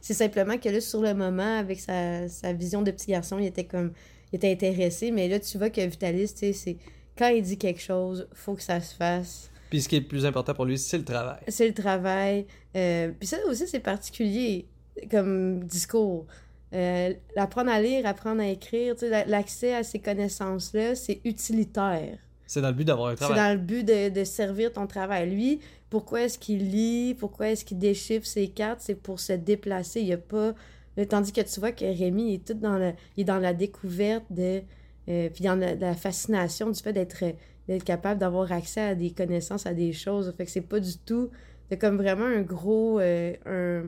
C'est 0.00 0.14
simplement 0.14 0.56
que 0.56 0.68
là, 0.68 0.80
sur 0.80 1.02
le 1.02 1.14
moment, 1.14 1.58
avec 1.58 1.80
sa, 1.80 2.28
sa 2.28 2.52
vision 2.52 2.82
de 2.82 2.92
petit 2.92 3.10
garçon, 3.10 3.40
il 3.40 3.46
était 3.46 3.64
comme. 3.64 3.92
Il 4.32 4.36
était 4.36 4.52
intéressé, 4.52 5.10
mais 5.10 5.28
là, 5.28 5.40
tu 5.40 5.58
vois 5.58 5.68
que 5.68 5.80
Vitalis, 5.80 6.32
tu 6.32 6.38
sais, 6.38 6.52
c'est. 6.52 6.76
Quand 7.18 7.28
il 7.28 7.42
dit 7.42 7.58
quelque 7.58 7.80
chose, 7.80 8.28
faut 8.32 8.54
que 8.54 8.62
ça 8.62 8.80
se 8.80 8.94
fasse. 8.94 9.50
Puis 9.68 9.82
ce 9.82 9.88
qui 9.88 9.96
est 9.96 10.00
le 10.00 10.06
plus 10.06 10.24
important 10.24 10.54
pour 10.54 10.64
lui, 10.64 10.78
c'est 10.78 10.96
le 10.98 11.04
travail. 11.04 11.40
C'est 11.48 11.66
le 11.66 11.74
travail. 11.74 12.46
Euh, 12.76 13.10
puis 13.18 13.26
ça 13.26 13.38
aussi, 13.48 13.66
c'est 13.66 13.80
particulier 13.80 14.66
comme 15.10 15.64
discours. 15.64 16.26
Euh, 16.74 17.12
apprendre 17.36 17.70
à 17.70 17.80
lire, 17.82 18.06
apprendre 18.06 18.40
à 18.40 18.46
écrire, 18.48 18.94
l'accès 19.26 19.74
à 19.74 19.82
ces 19.82 19.98
connaissances-là, 19.98 20.94
c'est 20.94 21.20
utilitaire. 21.24 22.18
C'est 22.46 22.60
dans 22.62 22.68
le 22.68 22.74
but 22.74 22.84
d'avoir 22.84 23.08
un 23.08 23.12
C'est 23.12 23.16
travail. 23.24 23.36
dans 23.38 23.52
le 23.60 23.64
but 23.66 23.84
de, 23.84 24.08
de 24.08 24.24
servir 24.24 24.72
ton 24.72 24.86
travail. 24.86 25.30
Lui, 25.30 25.60
pourquoi 25.90 26.22
est-ce 26.22 26.38
qu'il 26.38 26.70
lit, 26.70 27.14
pourquoi 27.14 27.48
est-ce 27.50 27.64
qu'il 27.64 27.78
déchiffre 27.78 28.26
ses 28.26 28.48
cartes, 28.48 28.80
c'est 28.82 28.94
pour 28.94 29.20
se 29.20 29.32
déplacer. 29.34 30.00
Il 30.00 30.06
y 30.06 30.12
a 30.12 30.18
pas. 30.18 30.54
euh, 30.98 31.04
Tandis 31.06 31.32
que 31.32 31.40
tu 31.42 31.60
vois 31.60 31.72
que 31.72 31.84
Rémi 31.84 32.30
il 32.30 32.34
est 32.36 32.44
tout 32.46 32.54
dans, 32.54 32.78
le, 32.78 32.92
il 33.16 33.22
est 33.22 33.24
dans 33.24 33.38
la 33.38 33.52
découverte 33.54 34.24
de. 34.30 34.62
euh, 35.08 35.28
puis 35.32 35.44
dans 35.44 35.54
la, 35.56 35.74
la 35.74 35.94
fascination 35.94 36.70
du 36.70 36.80
fait 36.80 36.92
d'être 36.92 37.22
d'être 37.68 37.84
capable 37.84 38.18
d'avoir 38.20 38.50
accès 38.50 38.80
à 38.80 38.94
des 38.94 39.10
connaissances, 39.12 39.66
à 39.66 39.72
des 39.74 39.92
choses. 39.92 40.32
Fait 40.36 40.44
que 40.46 40.50
c'est 40.50 40.60
pas 40.62 40.80
du 40.80 40.96
tout. 41.06 41.30
C'est 41.70 41.78
comme 41.78 41.96
vraiment 41.96 42.24
un 42.26 42.42
gros. 42.42 42.98
euh, 43.00 43.34
un, 43.46 43.84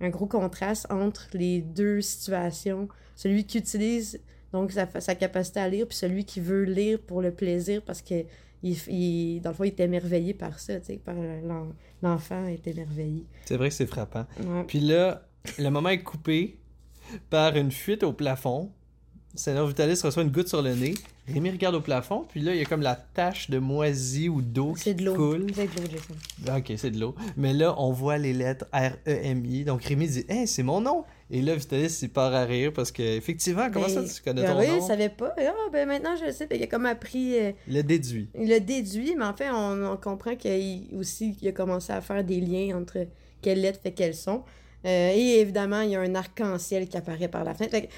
un 0.00 0.08
gros 0.10 0.26
contraste 0.26 0.86
entre 0.90 1.28
les 1.34 1.60
deux 1.60 2.00
situations. 2.00 2.88
Celui 3.16 3.44
qui 3.44 3.58
utilise 3.58 4.20
Donc, 4.52 4.72
sa, 4.72 4.88
sa 5.00 5.14
capacité 5.14 5.60
à 5.60 5.68
lire, 5.68 5.86
puis 5.86 5.96
celui 5.96 6.24
qui 6.24 6.40
veut 6.40 6.64
lire 6.64 6.98
pour 7.06 7.22
le 7.22 7.30
plaisir, 7.30 7.82
parce 7.82 8.02
que, 8.02 8.24
il, 8.64 8.76
il- 8.88 9.40
dans 9.40 9.50
le 9.50 9.54
fond, 9.54 9.62
il 9.62 9.68
est 9.68 9.78
émerveillé 9.80 10.34
par 10.34 10.58
ça, 10.58 10.80
tu 10.80 10.86
sais, 10.86 10.96
par 10.96 11.14
l'en- 11.14 11.72
l'enfant 12.02 12.44
est 12.46 12.66
émerveillé. 12.66 13.26
C'est 13.44 13.56
vrai 13.56 13.68
que 13.68 13.74
c'est 13.76 13.86
frappant. 13.86 14.26
Ouais. 14.44 14.64
Puis 14.66 14.80
là, 14.80 15.22
le 15.58 15.68
moment 15.68 15.90
est 15.90 16.02
coupé 16.02 16.58
par 17.30 17.54
une 17.56 17.70
fuite 17.70 18.02
au 18.02 18.12
plafond. 18.12 18.72
Seigneur 19.36 19.68
Vitalis 19.68 20.00
reçoit 20.02 20.24
une 20.24 20.32
goutte 20.32 20.48
sur 20.48 20.62
le 20.62 20.74
nez. 20.74 20.94
Rémi 21.32 21.50
regarde 21.50 21.74
au 21.74 21.80
plafond, 21.80 22.24
puis 22.28 22.40
là, 22.40 22.54
il 22.54 22.58
y 22.58 22.62
a 22.62 22.64
comme 22.64 22.82
la 22.82 22.94
tache 22.96 23.50
de 23.50 23.58
moisie 23.58 24.28
ou 24.28 24.42
d'eau 24.42 24.72
qui 24.74 24.82
C'est 24.82 24.94
de 24.94 25.04
l'eau. 25.04 25.14
coule. 25.14 25.46
C'est 25.54 25.66
de 25.66 25.80
l'eau, 25.80 25.88
Jason. 25.90 26.56
Ok, 26.58 26.72
c'est 26.76 26.90
de 26.90 26.98
l'eau. 27.00 27.14
Mais 27.36 27.52
là, 27.52 27.74
on 27.78 27.92
voit 27.92 28.18
les 28.18 28.32
lettres 28.32 28.66
R-E-M-I. 28.72 29.64
Donc 29.64 29.84
Rémi 29.84 30.06
dit 30.08 30.24
Hey, 30.28 30.46
c'est 30.46 30.62
mon 30.62 30.80
nom. 30.80 31.04
Et 31.32 31.42
là, 31.42 31.54
Vitalis, 31.54 31.96
il 32.02 32.08
part 32.10 32.34
à 32.34 32.44
rire 32.44 32.72
parce 32.72 32.90
que, 32.90 33.02
effectivement, 33.02 33.70
comment 33.72 33.88
ça 33.88 34.02
Ben, 34.02 34.08
tu 34.08 34.20
connais 34.22 34.42
ben 34.42 34.52
ton 34.54 34.58
oui, 34.60 34.66
nom? 34.68 34.78
il 34.78 34.82
savait 34.82 35.08
pas. 35.10 35.32
Ah, 35.38 35.52
ben 35.72 35.86
maintenant, 35.86 36.16
je 36.18 36.24
le 36.26 36.32
sais. 36.32 36.48
Il 36.52 36.62
a 36.62 36.66
comme 36.66 36.86
appris. 36.86 37.38
euh, 37.38 37.52
Il 37.68 37.74
l'a 37.74 37.82
déduit. 37.84 38.28
Il 38.38 38.48
l'a 38.48 38.58
déduit, 38.58 39.14
mais 39.16 39.24
en 39.26 39.34
fait, 39.34 39.48
on, 39.50 39.92
on 39.92 39.96
comprend 39.96 40.34
qu'il 40.34 40.88
aussi 40.98 41.36
il 41.40 41.46
a 41.48 41.52
commencé 41.52 41.92
à 41.92 42.00
faire 42.00 42.24
des 42.24 42.40
liens 42.40 42.76
entre 42.76 43.06
quelles 43.42 43.60
lettres 43.60 43.78
fait 43.80 43.92
quelles 43.92 44.14
sont. 44.16 44.42
Euh, 44.86 45.12
et 45.14 45.38
évidemment, 45.40 45.82
il 45.82 45.90
y 45.90 45.96
a 45.96 46.00
un 46.00 46.14
arc-en-ciel 46.16 46.88
qui 46.88 46.96
apparaît 46.96 47.28
par 47.28 47.44
la 47.44 47.54
fenêtre. 47.54 47.72
Fait 47.76 47.88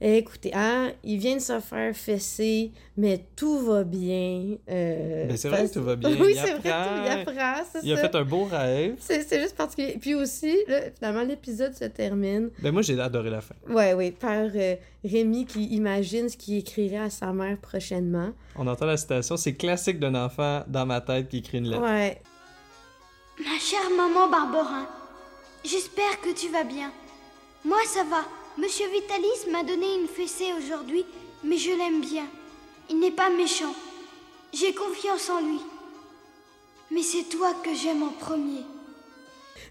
écoutez, 0.00 0.52
hein, 0.54 0.92
il 1.02 1.18
vient 1.18 1.34
de 1.36 1.40
se 1.40 1.58
faire 1.60 1.94
fesser, 1.96 2.70
mais 2.96 3.24
tout 3.34 3.58
va 3.66 3.82
bien. 3.84 4.56
Euh, 4.70 5.26
Ben, 5.26 5.36
c'est 5.36 5.48
vrai 5.48 5.58
parce- 5.58 5.70
que 5.70 5.78
tout 5.78 5.84
va 5.84 5.96
bien. 5.96 6.10
Oui, 6.20 6.28
Il 6.30 6.34
c'est 6.36 6.52
vrai, 6.54 6.60
tout- 6.62 6.68
apprend. 6.68 7.04
il 7.04 7.08
apprend, 7.10 7.62
c'est 7.72 7.80
Il 7.82 7.92
a 7.92 7.96
fait 7.96 8.14
un 8.14 8.24
beau 8.24 8.44
rêve. 8.44 8.94
C'est 9.00 9.22
c'est 9.28 9.40
juste 9.40 9.56
particulier. 9.56 9.96
Puis 10.00 10.14
aussi, 10.14 10.56
là, 10.68 10.82
finalement, 10.96 11.22
l'épisode 11.22 11.74
se 11.74 11.84
termine. 11.86 12.50
Ben 12.60 12.72
moi, 12.72 12.82
j'ai 12.82 12.98
adoré 13.00 13.30
la 13.30 13.40
fin. 13.40 13.54
Ouais, 13.68 13.94
ouais, 13.94 14.12
par 14.12 14.46
euh, 14.54 14.76
Rémi 15.04 15.46
qui 15.46 15.64
imagine 15.66 16.28
ce 16.28 16.36
qu'il 16.36 16.58
écrirait 16.58 16.98
à 16.98 17.10
sa 17.10 17.32
mère 17.32 17.56
prochainement. 17.58 18.30
On 18.56 18.66
entend 18.66 18.86
la 18.86 18.96
citation. 18.96 19.36
C'est 19.36 19.54
classique 19.54 19.98
d'un 19.98 20.14
enfant 20.14 20.62
dans 20.68 20.86
ma 20.86 21.00
tête 21.00 21.28
qui 21.28 21.38
écrit 21.38 21.58
une 21.58 21.68
lettre. 21.70 21.82
Ouais, 21.82 22.20
Ma 23.40 23.58
chère 23.60 23.88
maman 23.96 24.28
Barberin, 24.28 24.86
j'espère 25.64 26.20
que 26.20 26.34
tu 26.34 26.48
vas 26.48 26.64
bien. 26.64 26.90
Moi, 27.64 27.78
ça 27.86 28.02
va. 28.04 28.24
Monsieur 28.58 28.86
Vitalis 28.90 29.50
m'a 29.52 29.62
donné 29.62 29.86
une 30.00 30.08
fessée 30.08 30.52
aujourd'hui, 30.58 31.04
mais 31.44 31.56
je 31.56 31.70
l'aime 31.70 32.00
bien. 32.00 32.26
Il 32.90 32.98
n'est 32.98 33.12
pas 33.12 33.30
méchant. 33.30 33.72
J'ai 34.52 34.74
confiance 34.74 35.30
en 35.30 35.40
lui. 35.40 35.60
Mais 36.90 37.02
c'est 37.02 37.28
toi 37.28 37.54
que 37.62 37.72
j'aime 37.72 38.02
en 38.02 38.08
premier. 38.10 38.64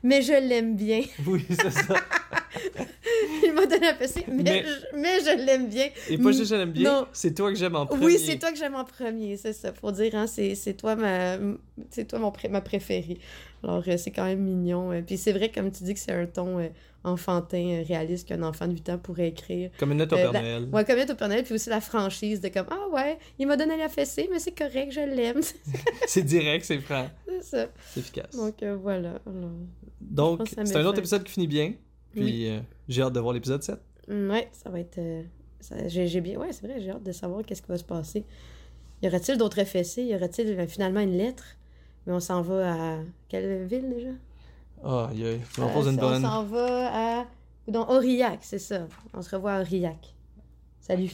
mais 0.04 0.22
je 0.22 0.32
l'aime 0.32 0.76
bien. 0.78 1.02
Oui, 1.26 1.46
c'est 1.50 1.72
ça. 1.72 1.96
Il 3.44 3.54
m'a 3.54 3.66
donné 3.66 3.88
un 3.88 3.94
PC, 3.94 4.26
mais, 4.28 4.44
Mais- 4.44 4.64
je, 4.64 4.98
mais 4.98 5.20
je 5.20 5.46
l'aime 5.46 5.68
bien. 5.70 5.88
Et 6.10 6.18
pas 6.18 6.32
juste 6.32 6.50
je 6.50 6.56
l'aime 6.56 6.72
bien, 6.72 6.92
Non. 7.02 7.08
c'est 7.14 7.34
toi 7.34 7.52
que 7.52 7.58
j'aime 7.58 7.76
en 7.76 7.86
premier. 7.86 8.06
Oui, 8.06 8.18
c'est 8.20 8.38
toi 8.40 8.52
que 8.52 8.58
j'aime 8.58 8.76
en 8.76 8.86
premier, 8.86 9.38
c'est 9.38 9.54
ça. 9.54 9.72
Pour 9.72 9.92
dire, 9.92 10.16
hein, 10.16 10.26
c'est 10.28 10.78
toi, 10.78 10.96
ma, 10.96 11.38
c'est 11.90 12.08
toi 12.08 12.20
mon 12.20 12.32
ma 12.50 12.62
préférée. 12.62 13.20
Alors, 13.64 13.84
euh, 13.88 13.98
c'est 13.98 14.12
quand 14.12 14.26
même 14.26 14.40
mignon. 14.42 14.92
euh. 14.92 15.02
Puis 15.06 15.18
c'est 15.18 15.34
vrai, 15.34 15.50
comme 15.52 15.72
tu 15.72 15.84
dis, 15.84 15.94
que 15.94 16.00
c'est 16.00 16.12
un 16.12 16.28
ton 16.28 16.60
euh, 16.60 16.68
enfantin, 17.04 17.58
euh, 17.80 17.84
réaliste 17.88 18.28
qu'un 18.28 18.44
enfant 18.44 18.68
de 18.68 18.74
8 18.74 18.90
ans 18.90 18.98
pourrait 19.00 19.30
écrire. 19.30 19.72
Comme 19.80 19.92
une 19.94 19.98
note 19.98 20.14
au 20.14 20.16
Père 20.16 20.32
la- 20.32 20.42
Noël. 20.42 20.70
Ouais, 20.72 20.86
comme 20.86 20.98
être 21.00 21.10
au 21.12 21.16
Père 21.16 21.28
Noël, 21.28 21.44
puis 21.44 21.56
aussi 21.56 21.70
la 21.70 21.82
franchise 21.82 22.40
de 22.40 22.50
comme, 22.50 22.68
ah 22.70 22.88
ouais, 22.94 23.18
il 23.40 23.48
m'a 23.48 23.58
donné 23.58 23.76
la 23.76 23.90
fessée, 23.90 24.30
mais 24.32 24.38
c'est 24.40 24.56
correct, 24.58 24.92
je 24.92 25.00
l'aime. 25.00 25.42
C'est 26.08 26.22
direct, 26.24 26.64
c'est 26.66 26.80
franc, 26.80 27.10
c'est 27.28 27.44
ça. 27.44 27.68
c'est 27.92 28.00
efficace. 28.00 28.36
Donc, 28.36 28.64
voilà. 28.82 29.20
Alors, 29.26 29.52
Donc, 30.00 30.48
c'est 30.48 30.76
un 30.78 30.86
autre 30.86 31.00
épisode 31.00 31.24
qui 31.24 31.32
finit 31.34 31.48
bien. 31.48 31.74
Puis 32.14 32.50
j'ai 32.88 33.02
hâte 33.02 33.14
de 33.14 33.20
voir 33.20 33.34
l'épisode 33.34 33.62
7. 33.64 33.80
mm, 34.08 34.30
ouais, 34.32 34.48
ça 34.52 34.70
va 34.70 34.80
être. 34.80 34.98
euh, 34.98 35.24
ça- 35.60 35.88
j'ai 35.88 36.08
j'ai 36.08 36.22
bien. 36.22 36.38
Ouais, 36.40 36.52
c'est 36.52 36.66
vrai, 36.68 36.80
j'ai 36.82 36.92
hâte 36.92 37.04
de 37.04 37.12
savoir 37.12 37.44
qu'est-ce 37.46 37.62
qui 37.62 37.68
va 37.70 37.78
se 37.78 37.84
passer. 37.84 38.26
Y 39.02 39.08
aurait-il 39.08 39.38
d'autres 39.38 39.64
fessées? 39.64 40.04
Y 40.04 40.16
aurait-il 40.16 40.48
euh, 40.60 40.68
finalement 40.68 41.02
une 41.02 41.18
lettre? 41.18 41.44
Mais 42.06 42.14
on 42.14 42.20
s'en 42.20 42.42
va 42.42 42.74
à. 42.74 42.98
Quelle 43.30 43.66
ville 43.66 43.90
déjà? 43.90 44.10
Ah, 44.84 45.10
aïe, 45.12 45.40
tu 45.54 45.62
m'en 45.62 45.68
Euh, 45.70 45.74
poses 45.74 45.88
une 45.88 45.96
c'est- 45.96 46.04
On 46.04 46.10
bonne. 46.10 46.22
s'en 46.22 46.44
va 46.44 47.20
à. 47.22 47.26
Dans 47.68 47.90
Aurillac, 47.90 48.40
c'est 48.42 48.60
ça. 48.60 48.88
On 49.14 49.22
se 49.22 49.36
revoit 49.36 49.54
à 49.56 49.62
Aurillac. 49.62 50.16
Salut. 50.80 51.12